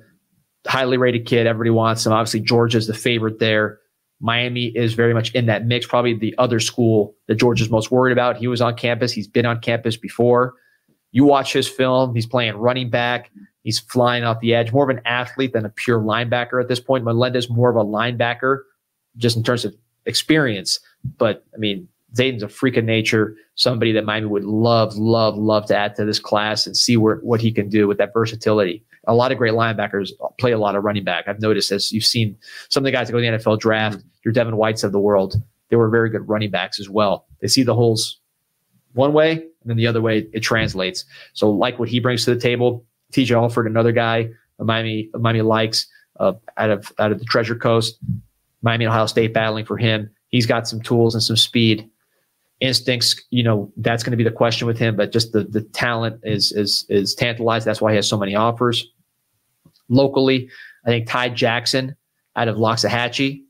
[0.67, 1.47] highly rated kid.
[1.47, 2.11] Everybody wants him.
[2.11, 3.79] Obviously, Georgia's the favorite there.
[4.19, 5.85] Miami is very much in that mix.
[5.85, 8.37] Probably the other school that Georgia's most worried about.
[8.37, 9.11] He was on campus.
[9.11, 10.55] He's been on campus before.
[11.15, 12.13] You watch his film.
[12.13, 13.31] He's playing running back.
[13.63, 14.73] He's flying off the edge.
[14.73, 17.05] More of an athlete than a pure linebacker at this point.
[17.05, 18.63] Melendez more of a linebacker,
[19.15, 19.73] just in terms of
[20.05, 20.77] experience.
[21.17, 25.65] But I mean, Zayden's a freak of nature, somebody that Miami would love, love, love
[25.67, 28.83] to add to this class and see where, what he can do with that versatility.
[29.07, 31.29] A lot of great linebackers play a lot of running back.
[31.29, 34.03] I've noticed as you've seen some of the guys that go to the NFL draft,
[34.25, 37.25] your Devin Whites of the world, they were very good running backs as well.
[37.39, 38.19] They see the holes
[38.95, 41.05] one way, and then the other way it translates.
[41.33, 45.87] So, like what he brings to the table, TJ Alford, another guy Miami Miami likes
[46.19, 47.97] uh, out of out of the Treasure Coast,
[48.61, 50.09] Miami Ohio State battling for him.
[50.29, 51.89] He's got some tools and some speed
[52.59, 54.95] instincts, you know, that's going to be the question with him.
[54.95, 57.65] But just the the talent is is is tantalized.
[57.65, 58.87] That's why he has so many offers.
[59.89, 60.49] Locally,
[60.85, 61.95] I think Ty Jackson
[62.35, 63.41] out of Loxahatchee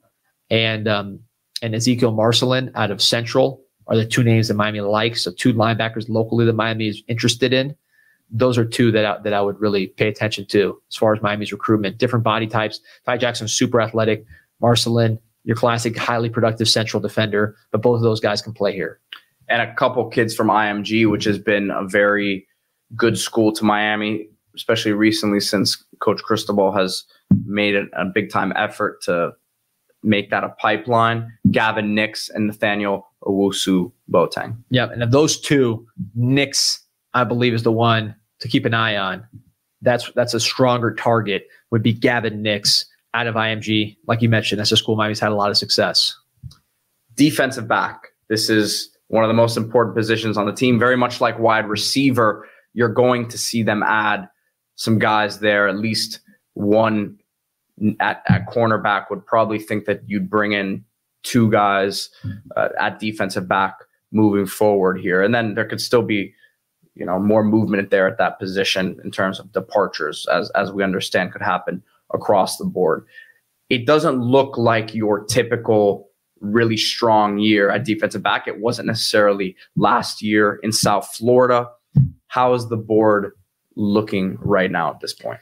[0.49, 1.19] and um,
[1.61, 5.23] and Ezekiel Marcelin out of Central are the two names that Miami likes.
[5.23, 7.75] So two linebackers locally that Miami is interested in.
[8.31, 11.21] Those are two that I, that I would really pay attention to as far as
[11.21, 11.97] Miami's recruitment.
[11.99, 12.79] Different body types.
[13.05, 14.25] Ty Jackson super athletic.
[14.61, 18.99] Marcelin your classic highly productive central defender, but both of those guys can play here.
[19.47, 22.47] And a couple kids from IMG, which has been a very
[22.95, 27.03] good school to Miami, especially recently since Coach Cristobal has
[27.45, 29.33] made a, a big time effort to
[30.01, 31.31] make that a pipeline.
[31.51, 34.57] Gavin Nix and Nathaniel Owusu Boateng.
[34.69, 35.85] Yeah, and of those two,
[36.15, 36.81] Nix,
[37.13, 39.25] I believe, is the one to keep an eye on.
[39.81, 41.47] That's that's a stronger target.
[41.71, 43.97] Would be Gavin Nix out of IMG.
[44.07, 46.15] Like you mentioned, that's a school Miami's had a lot of success.
[47.15, 48.09] Defensive back.
[48.29, 50.79] This is one of the most important positions on the team.
[50.79, 54.27] Very much like wide receiver, you're going to see them add
[54.75, 55.67] some guys there.
[55.67, 56.19] At least
[56.53, 57.17] one
[57.99, 60.83] at, at cornerback would probably think that you'd bring in
[61.25, 62.09] two guys
[62.55, 63.75] uh, at defensive back
[64.11, 65.21] moving forward here.
[65.21, 66.33] And then there could still be,
[66.93, 70.83] you know, more movement there at that position in terms of departures, as as we
[70.83, 71.83] understand could happen
[72.13, 73.05] across the board.
[73.69, 76.09] It doesn't look like your typical
[76.39, 78.47] really strong year at defensive back.
[78.47, 81.67] It wasn't necessarily last year in South Florida.
[82.27, 83.31] How is the board
[83.75, 85.39] looking right now at this point?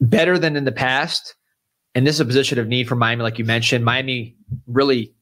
[0.00, 1.34] Better than in the past.
[1.94, 3.84] And this is a position of need for Miami, like you mentioned.
[3.84, 5.14] Miami really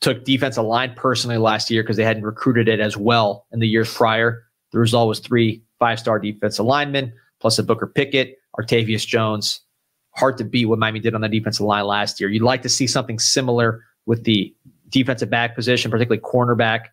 [0.00, 3.66] took defensive line personally last year because they hadn't recruited it as well in the
[3.66, 4.44] years prior.
[4.72, 9.60] The result was three five star defensive linemen, plus a Booker Pickett, Artavius Jones,
[10.10, 12.28] hard to beat what Miami did on the defensive line last year.
[12.28, 14.54] You'd like to see something similar with the
[14.88, 16.86] defensive back position, particularly cornerback.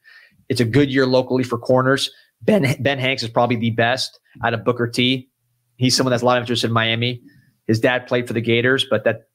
[0.50, 2.12] It's a good year locally for corners.
[2.42, 5.30] Ben Ben Hanks is probably the best out of Booker T.
[5.78, 7.22] he's someone that's a lot of interest in Miami.
[7.68, 9.28] His dad played for the Gators, but that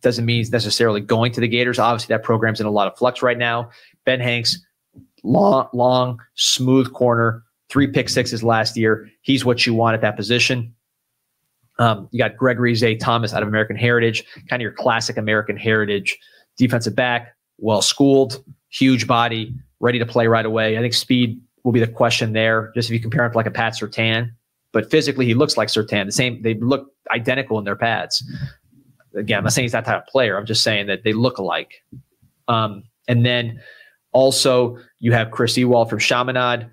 [0.00, 1.78] doesn't mean he's necessarily going to the Gators.
[1.78, 3.70] Obviously, that program's in a lot of flux right now.
[4.04, 4.58] Ben Hanks,
[5.22, 9.08] long, long, smooth corner, three pick sixes last year.
[9.22, 10.74] He's what you want at that position.
[11.78, 15.56] Um, you got Gregory Zay Thomas out of American Heritage, kind of your classic American
[15.56, 16.16] Heritage
[16.56, 20.78] defensive back, well schooled, huge body, ready to play right away.
[20.78, 22.70] I think speed will be the question there.
[22.74, 24.30] Just if you compare him to like a Pat Surtain,
[24.74, 26.04] but physically he looks like Surtain.
[26.04, 28.22] The same, they look identical in their pads.
[29.14, 30.36] Again, I'm not saying he's that type of player.
[30.36, 31.82] I'm just saying that they look alike.
[32.48, 33.62] Um, and then
[34.12, 36.66] also you have Chris Ewald from Chaminade,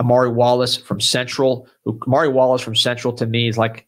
[0.00, 1.68] Amari Wallace from Central.
[1.84, 3.86] Who, Amari Wallace from Central to me is like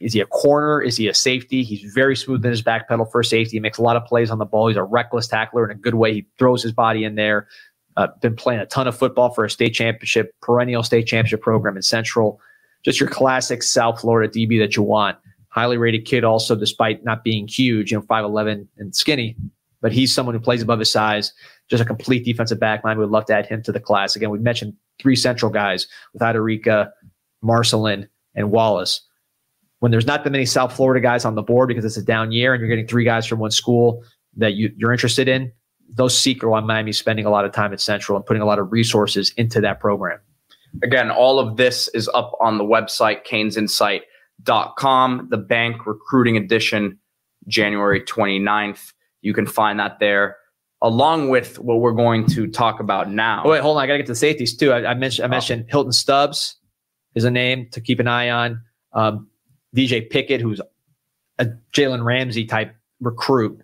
[0.00, 0.82] is he a corner?
[0.82, 1.62] Is he a safety?
[1.62, 3.56] He's very smooth in his back pedal for safety.
[3.56, 4.68] He makes a lot of plays on the ball.
[4.68, 6.14] He's a reckless tackler in a good way.
[6.14, 7.48] He throws his body in there.
[7.96, 11.76] Uh, been playing a ton of football for a state championship, perennial state championship program
[11.76, 12.40] in Central.
[12.84, 15.16] Just your classic South Florida DB that you want.
[15.48, 19.36] Highly rated kid, also, despite not being huge, you know, 5'11 and skinny,
[19.80, 21.32] but he's someone who plays above his size.
[21.70, 22.98] Just a complete defensive back line.
[22.98, 24.16] We'd love to add him to the class.
[24.16, 26.90] Again, we mentioned three Central guys with Adarica,
[27.40, 29.02] Marcelin, and Wallace
[29.84, 32.32] when there's not that many South Florida guys on the board because it's a down
[32.32, 34.02] year and you're getting three guys from one school
[34.34, 35.52] that you, you're interested in,
[35.90, 38.46] those seek are why Miami's spending a lot of time at Central and putting a
[38.46, 40.18] lot of resources into that program.
[40.82, 46.98] Again, all of this is up on the website, canesinsight.com, the bank recruiting edition,
[47.46, 48.92] January 29th.
[49.22, 50.36] You can find that there
[50.82, 53.42] along with what we're going to talk about now.
[53.44, 53.82] Oh, wait, hold on.
[53.82, 54.72] I got to get to the safeties too.
[54.72, 55.70] I, I mentioned, I mentioned oh.
[55.70, 56.56] Hilton Stubbs
[57.14, 58.60] is a name to keep an eye on.
[58.92, 59.28] Um,
[59.74, 60.60] DJ Pickett, who's
[61.38, 63.60] a Jalen Ramsey type recruit,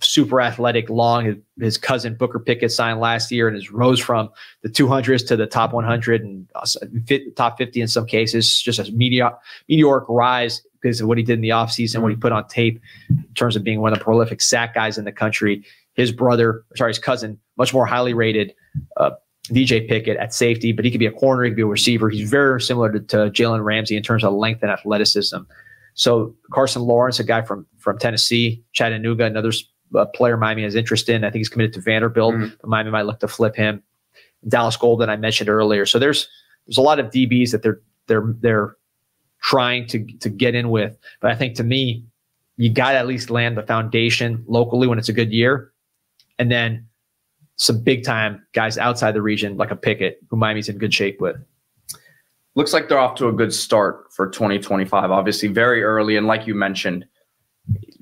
[0.00, 1.24] super athletic, long.
[1.24, 4.30] His, his, cousin Booker Pickett signed last year and has rose from
[4.62, 6.66] the 200s to the top 100 and uh,
[7.36, 8.60] top 50 in some cases.
[8.60, 9.30] Just a meteor,
[9.68, 12.02] meteoric rise because of what he did in the offseason, mm-hmm.
[12.02, 14.98] what he put on tape in terms of being one of the prolific sack guys
[14.98, 15.64] in the country.
[15.94, 18.54] His brother, sorry, his cousin, much more highly rated.
[18.96, 19.10] Uh,
[19.48, 22.08] DJ Pickett at safety, but he could be a corner, he could be a receiver.
[22.08, 25.38] He's very similar to, to Jalen Ramsey in terms of length and athleticism.
[25.94, 29.52] So Carson Lawrence, a guy from from Tennessee, Chattanooga, another
[29.94, 31.24] uh, player Miami has interest in.
[31.24, 32.54] I think he's committed to Vanderbilt, mm-hmm.
[32.60, 33.82] but Miami might look to flip him.
[34.48, 35.86] Dallas Golden, I mentioned earlier.
[35.86, 36.28] So there's
[36.66, 38.76] there's a lot of DBs that they're they're they're
[39.42, 40.96] trying to to get in with.
[41.20, 42.04] But I think to me,
[42.56, 45.72] you got to at least land the foundation locally when it's a good year,
[46.38, 46.86] and then
[47.56, 51.20] some big time guys outside the region, like a Pickett, who Miami's in good shape
[51.20, 51.36] with.
[52.54, 55.10] Looks like they're off to a good start for 2025.
[55.10, 56.16] Obviously, very early.
[56.16, 57.04] And like you mentioned,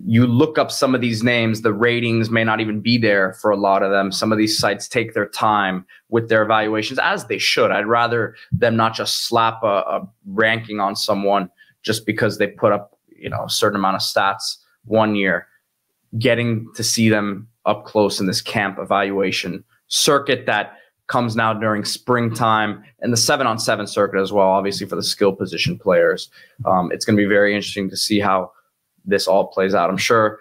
[0.07, 3.51] you look up some of these names, the ratings may not even be there for
[3.51, 4.13] a lot of them.
[4.13, 7.71] Some of these sites take their time with their evaluations, as they should.
[7.71, 11.51] I'd rather them not just slap a, a ranking on someone
[11.83, 15.47] just because they put up, you know, a certain amount of stats one year.
[16.19, 21.85] Getting to see them up close in this camp evaluation circuit that comes now during
[21.85, 26.31] springtime and the seven on seven circuit as well, obviously for the skill position players.
[26.67, 28.53] Um, it's going to be very interesting to see how
[29.09, 29.91] this all plays out.
[29.91, 30.41] I'm sure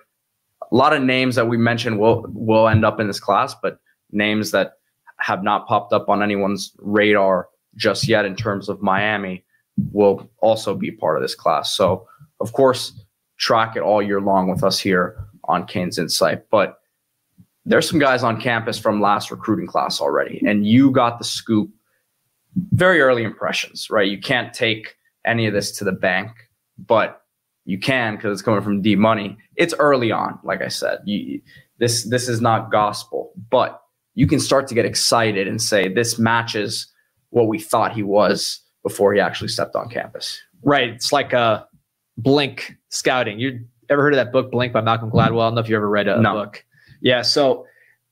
[0.71, 3.80] a lot of names that we mentioned will will end up in this class, but
[4.12, 4.73] names that
[5.19, 9.43] have not popped up on anyone's radar just yet in terms of Miami
[9.91, 11.71] will also be part of this class.
[11.71, 12.08] So,
[12.39, 12.93] of course,
[13.38, 16.49] track it all year long with us here on Canes Insight.
[16.49, 16.80] But
[17.65, 21.69] there's some guys on campus from last recruiting class already, and you got the scoop.
[22.71, 24.10] Very early impressions, right?
[24.10, 26.32] You can't take any of this to the bank,
[26.80, 27.21] but
[27.67, 29.38] you can because it's coming from D Money.
[29.58, 30.99] It's early on, like I said.
[31.06, 31.41] You,
[31.80, 33.82] this this is not gospel, but
[34.15, 36.88] you can start to get excited and say this matches
[37.30, 40.41] what we thought he was before he actually stepped on campus.
[40.63, 40.89] Right.
[40.89, 41.67] It's like a
[42.17, 43.38] blink scouting.
[43.38, 45.41] You ever heard of that book Blink by Malcolm Gladwell?
[45.41, 46.34] I don't know if you ever read a, no.
[46.34, 46.63] book.
[47.01, 47.65] Yeah, so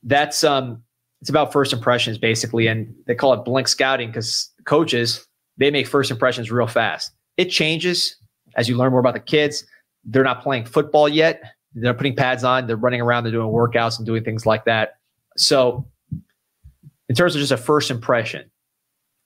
[0.03, 0.83] that's um
[1.21, 5.25] it's about first impressions basically and they call it blink scouting because coaches
[5.57, 7.11] they make first impressions real fast.
[7.37, 8.17] It changes
[8.55, 9.65] as you learn more about the kids.
[10.03, 11.41] They're not playing football yet.
[11.73, 14.97] They're putting pads on, they're running around, they're doing workouts and doing things like that.
[15.35, 15.85] So
[17.09, 18.49] in terms of just a first impression,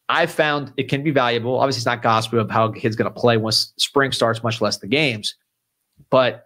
[0.10, 1.60] I found it can be valuable.
[1.60, 4.60] Obviously, it's not gospel of how a kid's going to play once spring starts, much
[4.62, 5.36] less the games.
[6.10, 6.46] But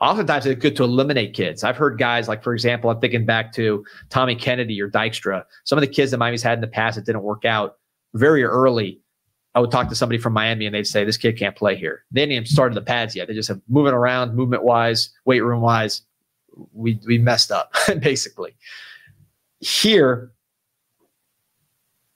[0.00, 1.62] oftentimes it's good to eliminate kids.
[1.62, 5.78] I've heard guys like, for example, I'm thinking back to Tommy Kennedy or Dykstra, some
[5.78, 7.76] of the kids that Miami's had in the past that didn't work out
[8.14, 8.98] very early.
[9.54, 12.04] I would talk to somebody from Miami and they'd say, this kid can't play here.
[12.12, 13.26] They didn't even started the pads yet.
[13.26, 16.02] They just have moving around, movement wise, weight room wise.
[16.72, 18.54] We, we messed up basically.
[19.58, 20.30] Here,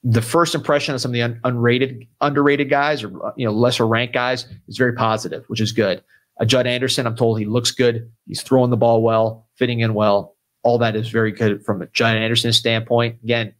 [0.04, 3.86] the first impression of some of the un- unrated, underrated guys or you know lesser
[3.86, 6.02] ranked guys is very positive, which is good.
[6.40, 8.10] Uh, Judd Anderson, I'm told he looks good.
[8.26, 10.36] He's throwing the ball well, fitting in well.
[10.62, 13.18] All that is very good from a Judd Anderson standpoint.
[13.22, 13.54] Again,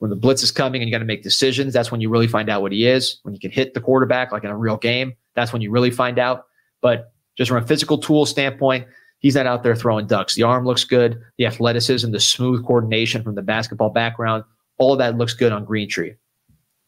[0.00, 2.26] when the blitz is coming and you got to make decisions, that's when you really
[2.26, 3.20] find out what he is.
[3.22, 5.90] When you can hit the quarterback like in a real game, that's when you really
[5.90, 6.46] find out.
[6.80, 8.86] But just from a physical tool standpoint,
[9.18, 10.34] he's not out there throwing ducks.
[10.34, 14.44] The arm looks good, the athleticism, the smooth coordination from the basketball background,
[14.78, 16.16] all that looks good on Greentree.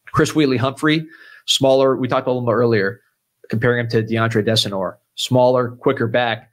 [0.06, 1.06] Chris Wheatley Humphrey,
[1.46, 1.96] smaller.
[1.96, 3.02] We talked about him earlier,
[3.50, 4.96] comparing him to DeAndre Desenor.
[5.16, 6.50] Smaller, quicker back.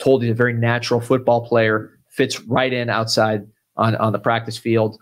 [0.00, 1.92] Told he's a very natural football player.
[2.10, 3.46] Fits right in outside
[3.76, 4.98] on, on the practice field.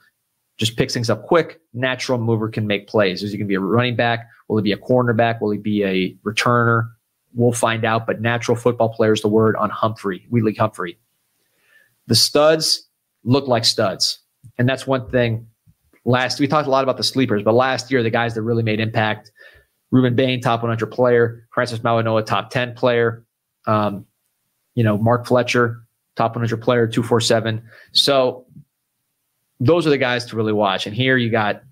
[0.56, 1.60] Just picks things up quick.
[1.72, 3.22] Natural mover can make plays.
[3.22, 4.28] Is he going to be a running back?
[4.48, 5.40] Will he be a cornerback?
[5.40, 6.90] Will he be a returner?
[7.34, 8.06] We'll find out.
[8.06, 10.98] But natural football player is the word on Humphrey, Wheatley Humphrey.
[12.06, 12.86] The studs
[13.24, 14.20] look like studs.
[14.58, 15.48] And that's one thing
[16.04, 18.62] last we talked a lot about the sleepers, but last year the guys that really
[18.62, 19.32] made impact:
[19.92, 23.24] Rueben Bain, top 100 player; Francis Mauigoa, top 10 player;
[23.66, 24.06] um,
[24.74, 25.82] you know, Mark Fletcher,
[26.16, 27.62] top 100 player, 247.
[27.92, 28.46] So
[29.60, 30.86] those are the guys to really watch.
[30.86, 31.62] And here you got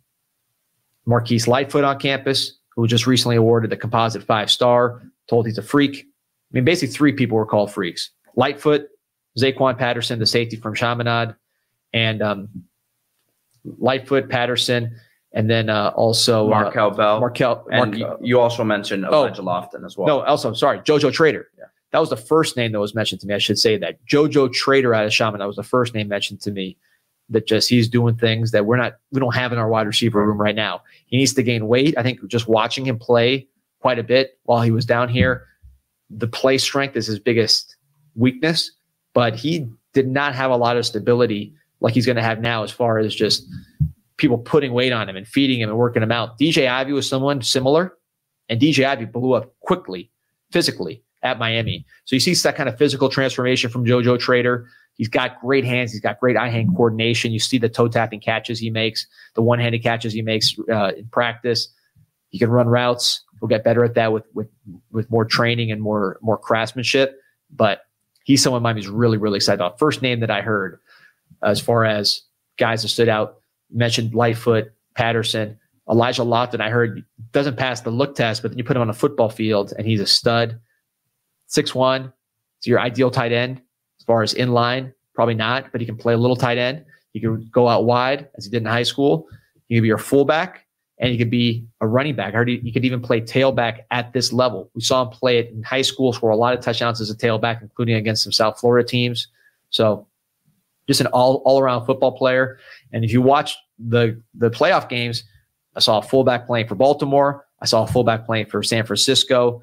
[1.07, 5.03] Marquise Lightfoot on campus, who just recently awarded the composite five star.
[5.29, 5.97] Told he's a freak.
[5.99, 8.89] I mean, basically three people were called freaks: Lightfoot,
[9.39, 11.35] Zaquan Patterson, the safety from Chaminade,
[11.93, 12.49] and um,
[13.79, 14.95] Lightfoot, Patterson,
[15.33, 17.21] and then uh, also Markel uh, Bell.
[17.21, 17.67] Markel.
[17.71, 19.25] and you, also mentioned Oh.
[19.27, 20.07] Elijah Lofton as well.
[20.07, 21.49] no, also sorry, JoJo Trader.
[21.59, 21.65] Yeah.
[21.93, 23.35] That was the first name that was mentioned to me.
[23.35, 25.41] I should say that JoJo Trader out of Shaman.
[25.41, 26.77] That was the first name mentioned to me.
[27.29, 30.25] That just he's doing things that we're not we don't have in our wide receiver
[30.27, 30.83] room right now.
[31.07, 31.97] He needs to gain weight.
[31.97, 33.49] I think just watching him play
[33.81, 35.47] quite a bit while he was down here,
[36.11, 37.77] the play strength is his biggest
[38.15, 38.71] weakness.
[39.15, 42.63] But he did not have a lot of stability like he's going to have now,
[42.63, 43.47] as far as just
[44.17, 46.39] people putting weight on him and feeding him and working him out.
[46.39, 47.95] DJ Ivey was someone similar,
[48.49, 50.11] and DJ Ivey blew up quickly,
[50.53, 51.85] physically at Miami.
[52.05, 54.69] So you see that kind of physical transformation from JoJo Trader.
[54.95, 55.93] He's got great hands.
[55.93, 57.33] He's got great eye hand coordination.
[57.33, 60.93] You see the toe tapping catches he makes, the one handed catches he makes uh,
[60.97, 61.69] in practice.
[62.29, 63.23] He can run routes.
[63.41, 64.49] He'll get better at that with with
[64.91, 67.19] with more training and more more craftsmanship.
[67.51, 67.83] But
[68.25, 69.79] he's someone Miami's really really excited about.
[69.79, 70.79] First name that I heard
[71.43, 72.23] as far as
[72.59, 73.39] guys that stood out.
[73.75, 75.59] Mentioned Lightfoot, Patterson,
[75.91, 76.61] Elijah Lofton.
[76.61, 79.31] I heard doesn't pass the look test, but then you put him on a football
[79.31, 80.61] field and he's a stud.
[81.47, 82.13] Six one,
[82.59, 83.63] it's your ideal tight end
[84.03, 84.93] as far as in line.
[85.15, 86.85] Probably not, but he can play a little tight end.
[87.13, 89.29] He can go out wide as he did in high school.
[89.69, 90.67] He could be your fullback
[90.99, 92.35] and he could be a running back.
[92.35, 94.71] I heard he, he could even play tailback at this level.
[94.75, 97.17] We saw him play it in high school, score a lot of touchdowns as a
[97.17, 99.29] tailback, including against some South Florida teams.
[99.71, 100.07] So
[100.89, 102.59] just an all all around football player.
[102.93, 105.23] And if you watch the the playoff games,
[105.77, 107.47] I saw a fullback playing for Baltimore.
[107.61, 109.63] I saw a fullback playing for San Francisco.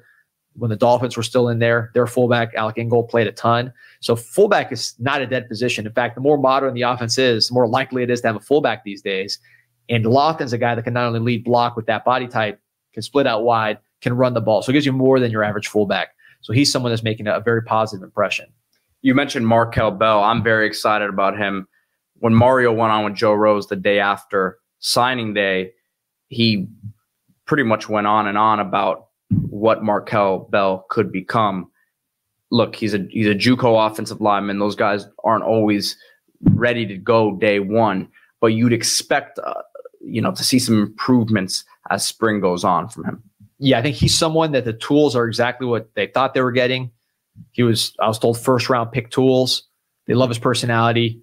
[0.60, 3.72] When the Dolphins were still in there, their fullback Alec Ingold played a ton.
[4.00, 5.86] So fullback is not a dead position.
[5.86, 8.36] In fact, the more modern the offense is, the more likely it is to have
[8.36, 9.38] a fullback these days.
[9.88, 12.60] And Lofton's a guy that can not only lead block with that body type,
[12.92, 14.62] can split out wide, can run the ball.
[14.62, 16.10] So it gives you more than your average fullback.
[16.42, 18.46] So he's someone that's making a, a very positive impression.
[19.02, 20.22] you mentioned Markel Bell.
[20.22, 21.66] I'm very excited about him.
[22.16, 25.72] When Mario went on with Joe Rose the day after signing day,
[26.28, 26.68] he
[27.46, 31.70] pretty much went on and on about what Markel Bell could become.
[32.50, 34.58] Look, he's a he's a JUCO offensive lineman.
[34.58, 35.96] Those guys aren't always
[36.42, 38.08] ready to go day one,
[38.40, 39.62] but you'd expect uh,
[40.00, 43.22] you know to see some improvements as spring goes on from him.
[43.60, 46.50] yeah, I think he's someone that the tools are exactly what they thought they were
[46.50, 46.90] getting.
[47.52, 49.64] He was, I was told, first round pick tools.
[50.06, 51.22] They love his personality.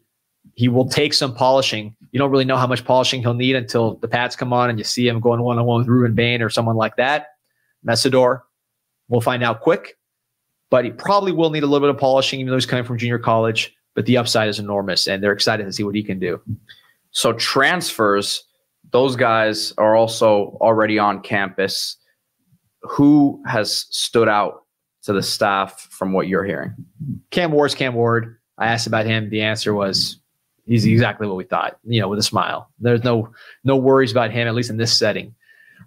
[0.53, 1.95] He will take some polishing.
[2.11, 4.79] You don't really know how much polishing he'll need until the pads come on and
[4.79, 7.27] you see him going one on one with Rueben Bain or someone like that.
[7.87, 8.41] Mesidor,
[9.07, 9.97] we'll find out quick,
[10.69, 12.97] but he probably will need a little bit of polishing, even though he's coming from
[12.97, 13.73] junior college.
[13.95, 16.39] But the upside is enormous, and they're excited to see what he can do.
[17.11, 18.43] So transfers,
[18.91, 21.97] those guys are also already on campus.
[22.81, 24.65] Who has stood out
[25.03, 26.75] to the staff from what you're hearing?
[27.31, 28.37] Cam Ward's Cam Ward.
[28.59, 29.29] I asked about him.
[29.29, 30.19] The answer was
[30.65, 32.69] he's exactly what we thought, you know, with a smile.
[32.79, 33.31] There's no
[33.63, 35.33] no worries about him, at least in this setting.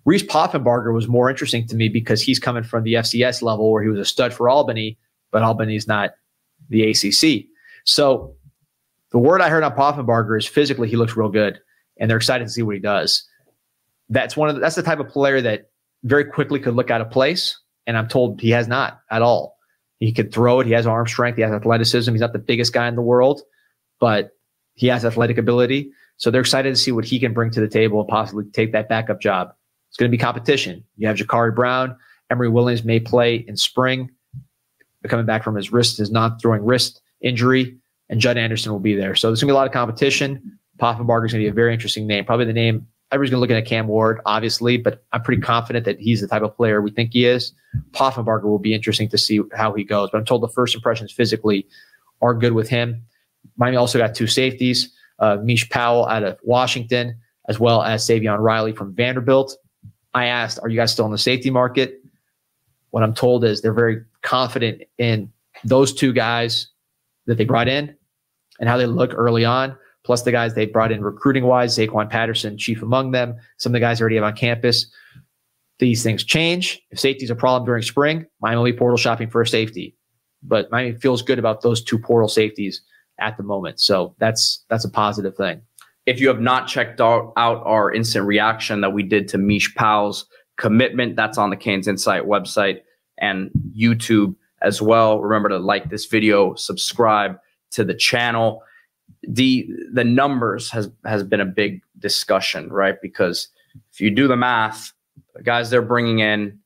[0.05, 3.83] Reese Poffenbarger was more interesting to me because he's coming from the FCS level where
[3.83, 4.99] he was a stud for Albany,
[5.31, 6.11] but Albany's not
[6.69, 7.47] the ACC.
[7.85, 8.35] So
[9.13, 11.61] the word I heard on Poffenbarger is physically he looks real good,
[11.99, 13.27] and they're excited to see what he does.
[14.09, 15.71] That's one of the, that's the type of player that
[16.05, 19.57] very quickly could look out of place, and I'm told he has not at all.
[19.99, 20.67] He could throw it.
[20.67, 21.37] He has arm strength.
[21.37, 22.11] He has athleticism.
[22.11, 23.43] He's not the biggest guy in the world,
[24.01, 24.31] but
[24.75, 25.91] He has athletic ability.
[26.17, 28.73] So they're excited to see what he can bring to the table and possibly take
[28.73, 29.53] that backup job.
[29.91, 30.84] It's going to be competition.
[30.97, 31.97] You have Jacurri Brown.
[32.30, 34.09] Emory Williams may play in spring,
[35.09, 37.76] coming back from his wrist, his non throwing wrist injury,
[38.09, 39.14] and Judd Anderson will be there.
[39.14, 40.59] So there's going to be a lot of competition.
[40.78, 42.24] Poffenbarger is going to be a very interesting name.
[42.24, 45.84] Probably the name everybody's going to look at Cam Ward, obviously, but I'm pretty confident
[45.84, 47.53] that he's the type of player we think he is.
[47.91, 51.12] Poffenbarger will be interesting to see how he goes, but I'm told the first impressions
[51.12, 51.66] physically
[52.22, 53.03] are good with him.
[53.57, 57.16] Miami also got two safeties, uh, Mish Powell out of Washington,
[57.49, 59.57] as well as Savion Riley from Vanderbilt.
[60.15, 62.03] I asked, are you guys still in the safety market?
[62.91, 65.33] What I'm told is they're very confident in
[65.65, 66.69] those two guys
[67.27, 67.95] that they brought in
[68.59, 72.09] and how they look early on plus the guys they brought in recruiting wise, Zaquan
[72.09, 74.87] Patterson, chief among them, some of the guys already have on campus.
[75.79, 76.81] These things change.
[76.91, 79.97] If safety is a problem during spring, Miami will be portal shopping for a safety.
[80.43, 82.83] But Miami feels good about those two portal safeties
[83.19, 83.81] at the moment.
[83.81, 85.63] So that's that's a positive thing.
[86.11, 90.27] If you have not checked out, our instant reaction that we did to Mish Powell's
[90.57, 92.81] commitment, that's on the Canes Insight website
[93.19, 95.21] and YouTube as well.
[95.21, 97.39] Remember to like this video, subscribe
[97.71, 98.63] to the channel
[99.23, 103.01] the the numbers has has been a big discussion, right?
[103.03, 103.49] Because
[103.93, 104.93] if you do the math,
[105.35, 106.59] the guys they're bringing in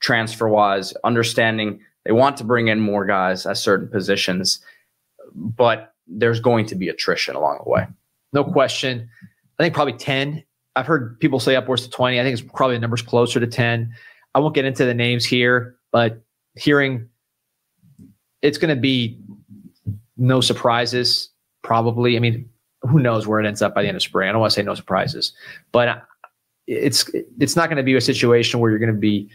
[0.00, 4.60] transfer wise, understanding they want to bring in more guys at certain positions,
[5.34, 7.86] but there's going to be attrition along the way.
[8.32, 9.08] No question.
[9.58, 10.42] I think probably 10.
[10.76, 12.20] I've heard people say upwards to 20.
[12.20, 13.92] I think it's probably the numbers closer to 10.
[14.34, 16.22] I won't get into the names here, but
[16.54, 17.08] hearing
[18.42, 19.18] it's going to be
[20.16, 21.30] no surprises
[21.62, 22.16] probably.
[22.16, 22.48] I mean,
[22.82, 24.28] who knows where it ends up by the end of spring?
[24.28, 25.32] I don't want to say no surprises,
[25.72, 26.02] but
[26.66, 27.10] it's
[27.40, 29.30] it's not going to be a situation where you're going to be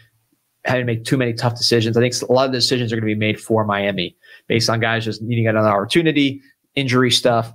[0.64, 1.96] having to make too many tough decisions.
[1.96, 4.16] I think a lot of the decisions are going to be made for Miami
[4.46, 6.40] based on guys just needing another opportunity,
[6.74, 7.52] injury stuff.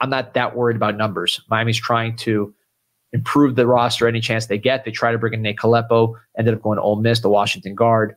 [0.00, 1.40] I'm not that worried about numbers.
[1.50, 2.54] Miami's trying to
[3.12, 4.84] improve the roster any chance they get.
[4.84, 7.74] They try to bring in Nate Kalepo, ended up going to Ole Miss, the Washington
[7.74, 8.14] guard.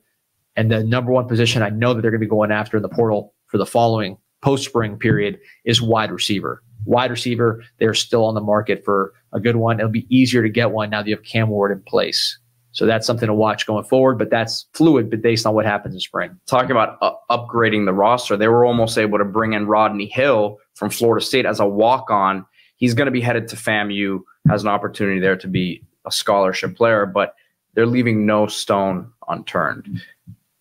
[0.56, 2.84] And the number one position I know that they're going to be going after in
[2.84, 6.64] the portal for the following post spring period is wide receiver.
[6.86, 9.80] Wide receiver, they're still on the market for a good one.
[9.80, 12.38] It'll be easier to get one now that you have Cam Ward in place.
[12.72, 15.96] So that's something to watch going forward, but that's fluid, but based on what happens
[15.96, 16.40] in spring.
[16.46, 20.58] Talking about uh, upgrading the roster, they were almost able to bring in Rodney Hill
[20.76, 22.46] from Florida State as a walk on.
[22.76, 26.78] He's going to be headed to FAMU, has an opportunity there to be a scholarship
[26.78, 27.36] player, but
[27.74, 30.02] they're leaving no stone unturned.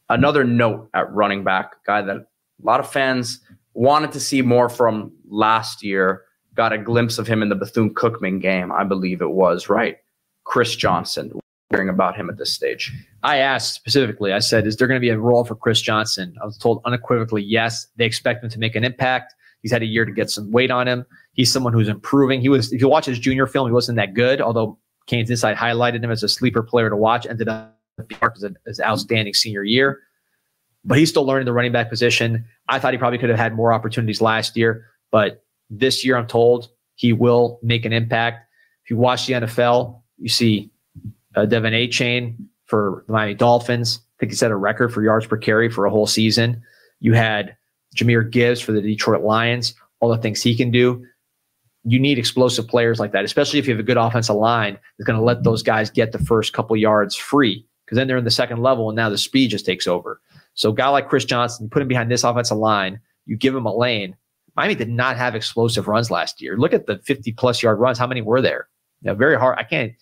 [0.09, 2.27] Another note at running back, guy that a
[2.63, 3.41] lot of fans
[3.75, 6.23] wanted to see more from last year.
[6.55, 9.99] Got a glimpse of him in the Bethune Cookman game, I believe it was, right?
[10.45, 11.39] Chris Johnson.
[11.71, 12.93] Hearing about him at this stage.
[13.23, 16.35] I asked specifically, I said, is there going to be a role for Chris Johnson?
[16.41, 17.87] I was told unequivocally, yes.
[17.97, 19.35] They expect him to make an impact.
[19.61, 21.05] He's had a year to get some weight on him.
[21.33, 22.41] He's someone who's improving.
[22.41, 25.57] He was, if you watch his junior film, he wasn't that good, although Canes Insight
[25.57, 27.77] highlighted him as a sleeper player to watch, ended up
[28.23, 30.01] as an outstanding senior year
[30.85, 32.45] but he's still learning the running back position.
[32.69, 36.27] I thought he probably could have had more opportunities last year, but this year I'm
[36.27, 38.47] told he will make an impact.
[38.85, 40.71] If you watch the NFL, you see
[41.37, 44.01] uh, De'Von Achane for the Miami Dolphins.
[44.01, 46.63] I think he set a record for yards per carry for a whole season.
[47.01, 47.57] You had
[47.97, 51.05] Jahmyr Gibbs for the Detroit Lions, all the things he can do.
[51.85, 55.07] You need explosive players like that, especially if you have a good offensive line that's
[55.07, 58.25] going to let those guys get the first couple yards free because then they're in
[58.25, 60.21] the second level and now the speed just takes over.
[60.55, 63.55] So, a guy like Chris Johnson, you put him behind this offensive line, you give
[63.55, 64.17] him a lane.
[64.57, 66.59] Miami did not have explosive runs last year.
[66.59, 67.97] Look at the 50 plus yard runs.
[67.97, 68.69] How many were there?
[69.03, 69.57] Know, very hard.
[69.57, 69.93] I can't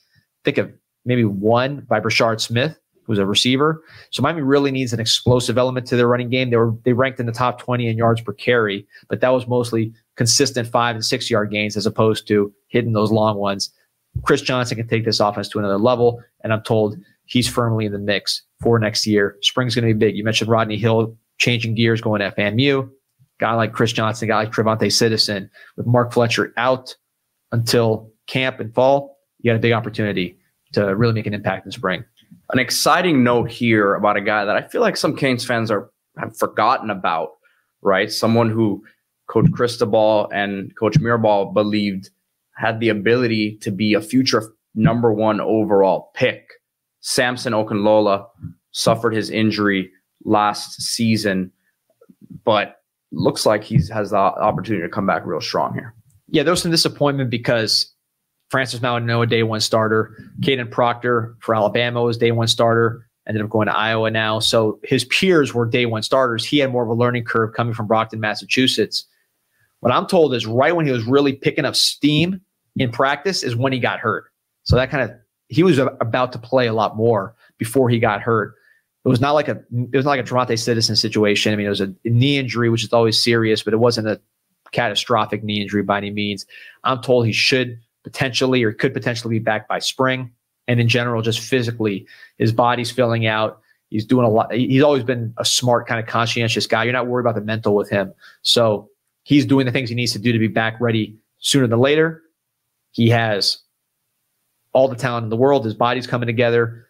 [0.44, 0.72] think of
[1.06, 3.82] maybe one by Brashard Smith, who's a receiver.
[4.10, 6.50] So Miami really needs an explosive element to their running game.
[6.50, 9.46] They were they ranked in the top 20 in yards per carry, but that was
[9.46, 13.72] mostly consistent five and six yard gains as opposed to hitting those long ones.
[14.24, 16.96] Chris Johnson can take this offense to another level, and I'm told
[17.26, 19.36] he's firmly in the mix for next year.
[19.42, 20.16] Spring's going to be big.
[20.16, 22.90] You mentioned Rodney Hill changing gears, going to FAMU.
[23.38, 26.96] Guy like Chris Johnson, guy like TreVonte' Citizen, with Mark Fletcher out
[27.52, 30.38] until camp and fall, you got a big opportunity
[30.72, 32.04] to really make an impact in spring.
[32.52, 35.90] An exciting note here about a guy that I feel like some Canes fans are
[36.18, 37.30] have forgotten about,
[37.82, 38.10] right?
[38.10, 38.82] Someone who
[39.28, 42.10] Coach Cristobal and Coach Mirabal believed
[42.56, 46.46] had the ability to be a future number one overall pick
[47.06, 48.26] Samson Okunlola
[48.72, 49.92] suffered his injury
[50.24, 51.52] last season,
[52.44, 52.80] but
[53.12, 55.94] looks like he has the opportunity to come back real strong here.
[56.26, 57.94] Yeah, there was some disappointment because
[58.48, 60.16] Francis Mauigoa, day one starter.
[60.40, 63.06] Kadyn Proctor for Alabama was day one starter.
[63.28, 64.38] Ended up going to Iowa now.
[64.38, 66.44] So his peers were day one starters.
[66.44, 69.04] He had more of a learning curve coming from Brockton, Massachusetts.
[69.80, 72.40] What I'm told is right when he was really picking up steam
[72.76, 74.26] in practice is when he got hurt.
[74.62, 75.16] So that kind of
[75.48, 78.54] he was about to play a lot more before he got hurt.
[79.04, 81.52] It was not like a it was not like a TreVonte' Citizen situation.
[81.52, 84.20] I mean, it was a knee injury, which is always serious, but it wasn't a
[84.72, 86.46] catastrophic knee injury by any means.
[86.84, 90.30] I'm told he should potentially or could potentially be back by spring.
[90.68, 92.06] And in general, just physically,
[92.38, 93.60] his body's filling out.
[93.90, 94.52] He's doing a lot.
[94.52, 96.84] He's always been a smart, kind of conscientious guy.
[96.84, 98.14] You're not worried about the mental with him.
[98.42, 98.88] So
[99.24, 102.22] he's doing the things he needs to do to be back ready sooner than later.
[102.92, 103.58] He has
[104.72, 105.64] all the talent in the world.
[105.64, 106.86] His body's coming together.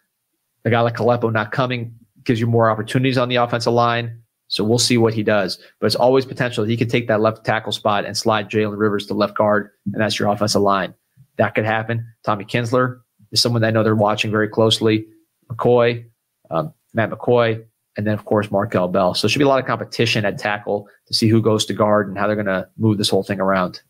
[0.65, 1.95] A guy like Kalepo not coming
[2.25, 4.21] gives you more opportunities on the offensive line.
[4.49, 5.59] So we'll see what he does.
[5.79, 9.05] But it's always potential he could take that left tackle spot and slide Jalen Rivers
[9.07, 10.93] to left guard, and that's your offensive line.
[11.37, 12.05] That could happen.
[12.23, 12.99] Tommy Kinsler
[13.31, 15.05] is someone that I know they're watching very closely.
[15.51, 16.05] McCoy,
[16.49, 17.63] um, Matt McCoy,
[17.95, 19.13] and then of course Markel Bell.
[19.13, 21.73] So it should be a lot of competition at tackle to see who goes to
[21.73, 23.81] guard and how they're going to move this whole thing around.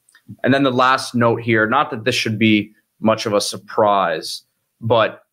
[0.44, 4.44] And then the last note here, not that this should be much of a surprise,
[4.82, 5.24] but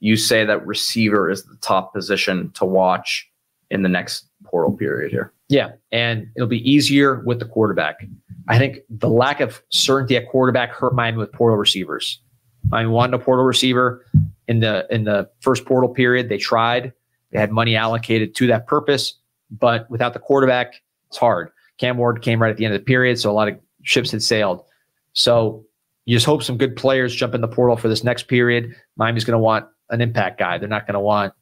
[0.00, 3.27] you say that receiver is the top position to watch
[3.70, 5.32] in the next portal period here.
[5.48, 8.06] Yeah, and it'll be easier with the quarterback.
[8.48, 12.20] I think the lack of certainty at quarterback hurt Miami with portal receivers.
[12.68, 14.04] Miami wanted a portal receiver
[14.46, 16.28] in the in the first portal period.
[16.28, 16.92] They tried.
[17.30, 19.14] They had money allocated to that purpose,
[19.50, 20.74] but without the quarterback,
[21.08, 21.50] it's hard.
[21.78, 24.10] Cam Ward came right at the end of the period, so a lot of ships
[24.10, 24.64] had sailed.
[25.12, 25.64] So
[26.06, 28.74] you just hope some good players jump in the portal for this next period.
[28.96, 30.58] Miami's going to want an impact guy.
[30.58, 31.34] They're not going to want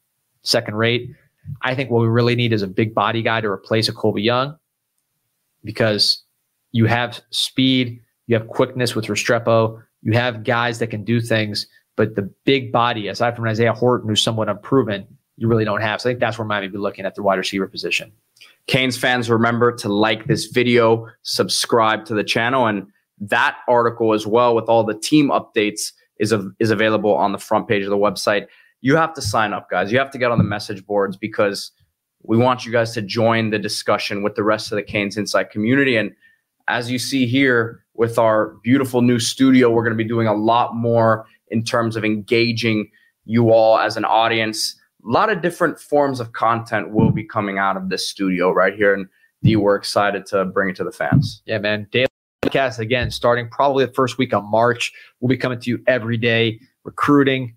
[0.43, 1.11] second rate.
[1.61, 4.23] I think what we really need is a big body guy to replace a Colbie
[4.23, 4.57] Young
[5.63, 6.23] because
[6.71, 11.67] you have speed, you have quickness with Restrepo, you have guys that can do things,
[11.95, 16.01] but the big body, aside from Isaiah Horton, who's somewhat unproven, you really don't have.
[16.01, 18.11] So I think that's where Miami be looking at the wide receiver position.
[18.67, 22.87] Canes fans, remember to like this video, subscribe to the channel, and
[23.19, 27.37] that article as well with all the team updates is, a, is available on the
[27.37, 28.47] front page of the website.
[28.81, 29.91] You have to sign up, guys.
[29.91, 31.71] You have to get on the message boards because
[32.23, 35.49] we want you guys to join the discussion with the rest of the Canes Insight
[35.49, 35.97] community.
[35.97, 36.11] And
[36.67, 40.33] as you see here with our beautiful new studio, we're going to be doing a
[40.33, 42.89] lot more in terms of engaging
[43.25, 44.75] you all as an audience.
[45.05, 48.73] A lot of different forms of content will be coming out of this studio right
[48.73, 48.93] here.
[48.93, 49.07] And
[49.43, 51.41] D, we're excited to bring it to the fans.
[51.45, 51.87] Yeah, man.
[51.91, 52.07] Daily
[52.45, 54.91] podcast again, starting probably the first week of March.
[55.19, 57.55] We'll be coming to you every day, recruiting,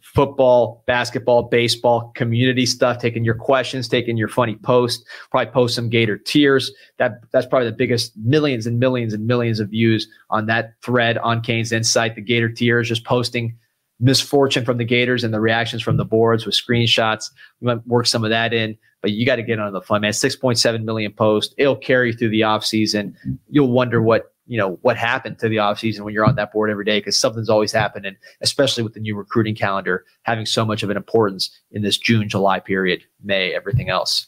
[0.00, 5.88] football, basketball, baseball, community stuff, taking your questions, taking your funny posts, probably post some
[5.88, 6.72] Gator tears.
[6.98, 11.18] That that's probably the biggest millions and millions and millions of views on that thread
[11.18, 12.14] on Canes Insight.
[12.14, 13.56] The Gator tears, just posting
[14.00, 17.30] misfortune from the Gators and the reactions from the boards with screenshots.
[17.60, 20.02] We might work some of that in, but you got to get on the fun,
[20.02, 20.12] man.
[20.12, 21.54] 6.7 million posts.
[21.58, 23.16] It'll carry through the off season.
[23.48, 26.70] You'll wonder what you know what happened to the offseason when you're on that board
[26.70, 30.82] every day because something's always happening especially with the new recruiting calendar having so much
[30.82, 34.26] of an importance in this june july period may everything else.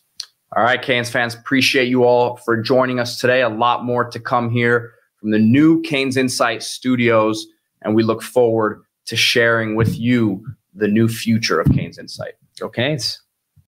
[0.57, 3.43] All right canes fans appreciate you all for joining us today.
[3.43, 7.47] A lot more to come here from the new canes insight studios
[7.83, 10.45] and we look forward to sharing with you
[10.75, 12.35] the new future of canes insight.
[12.59, 13.21] Go canes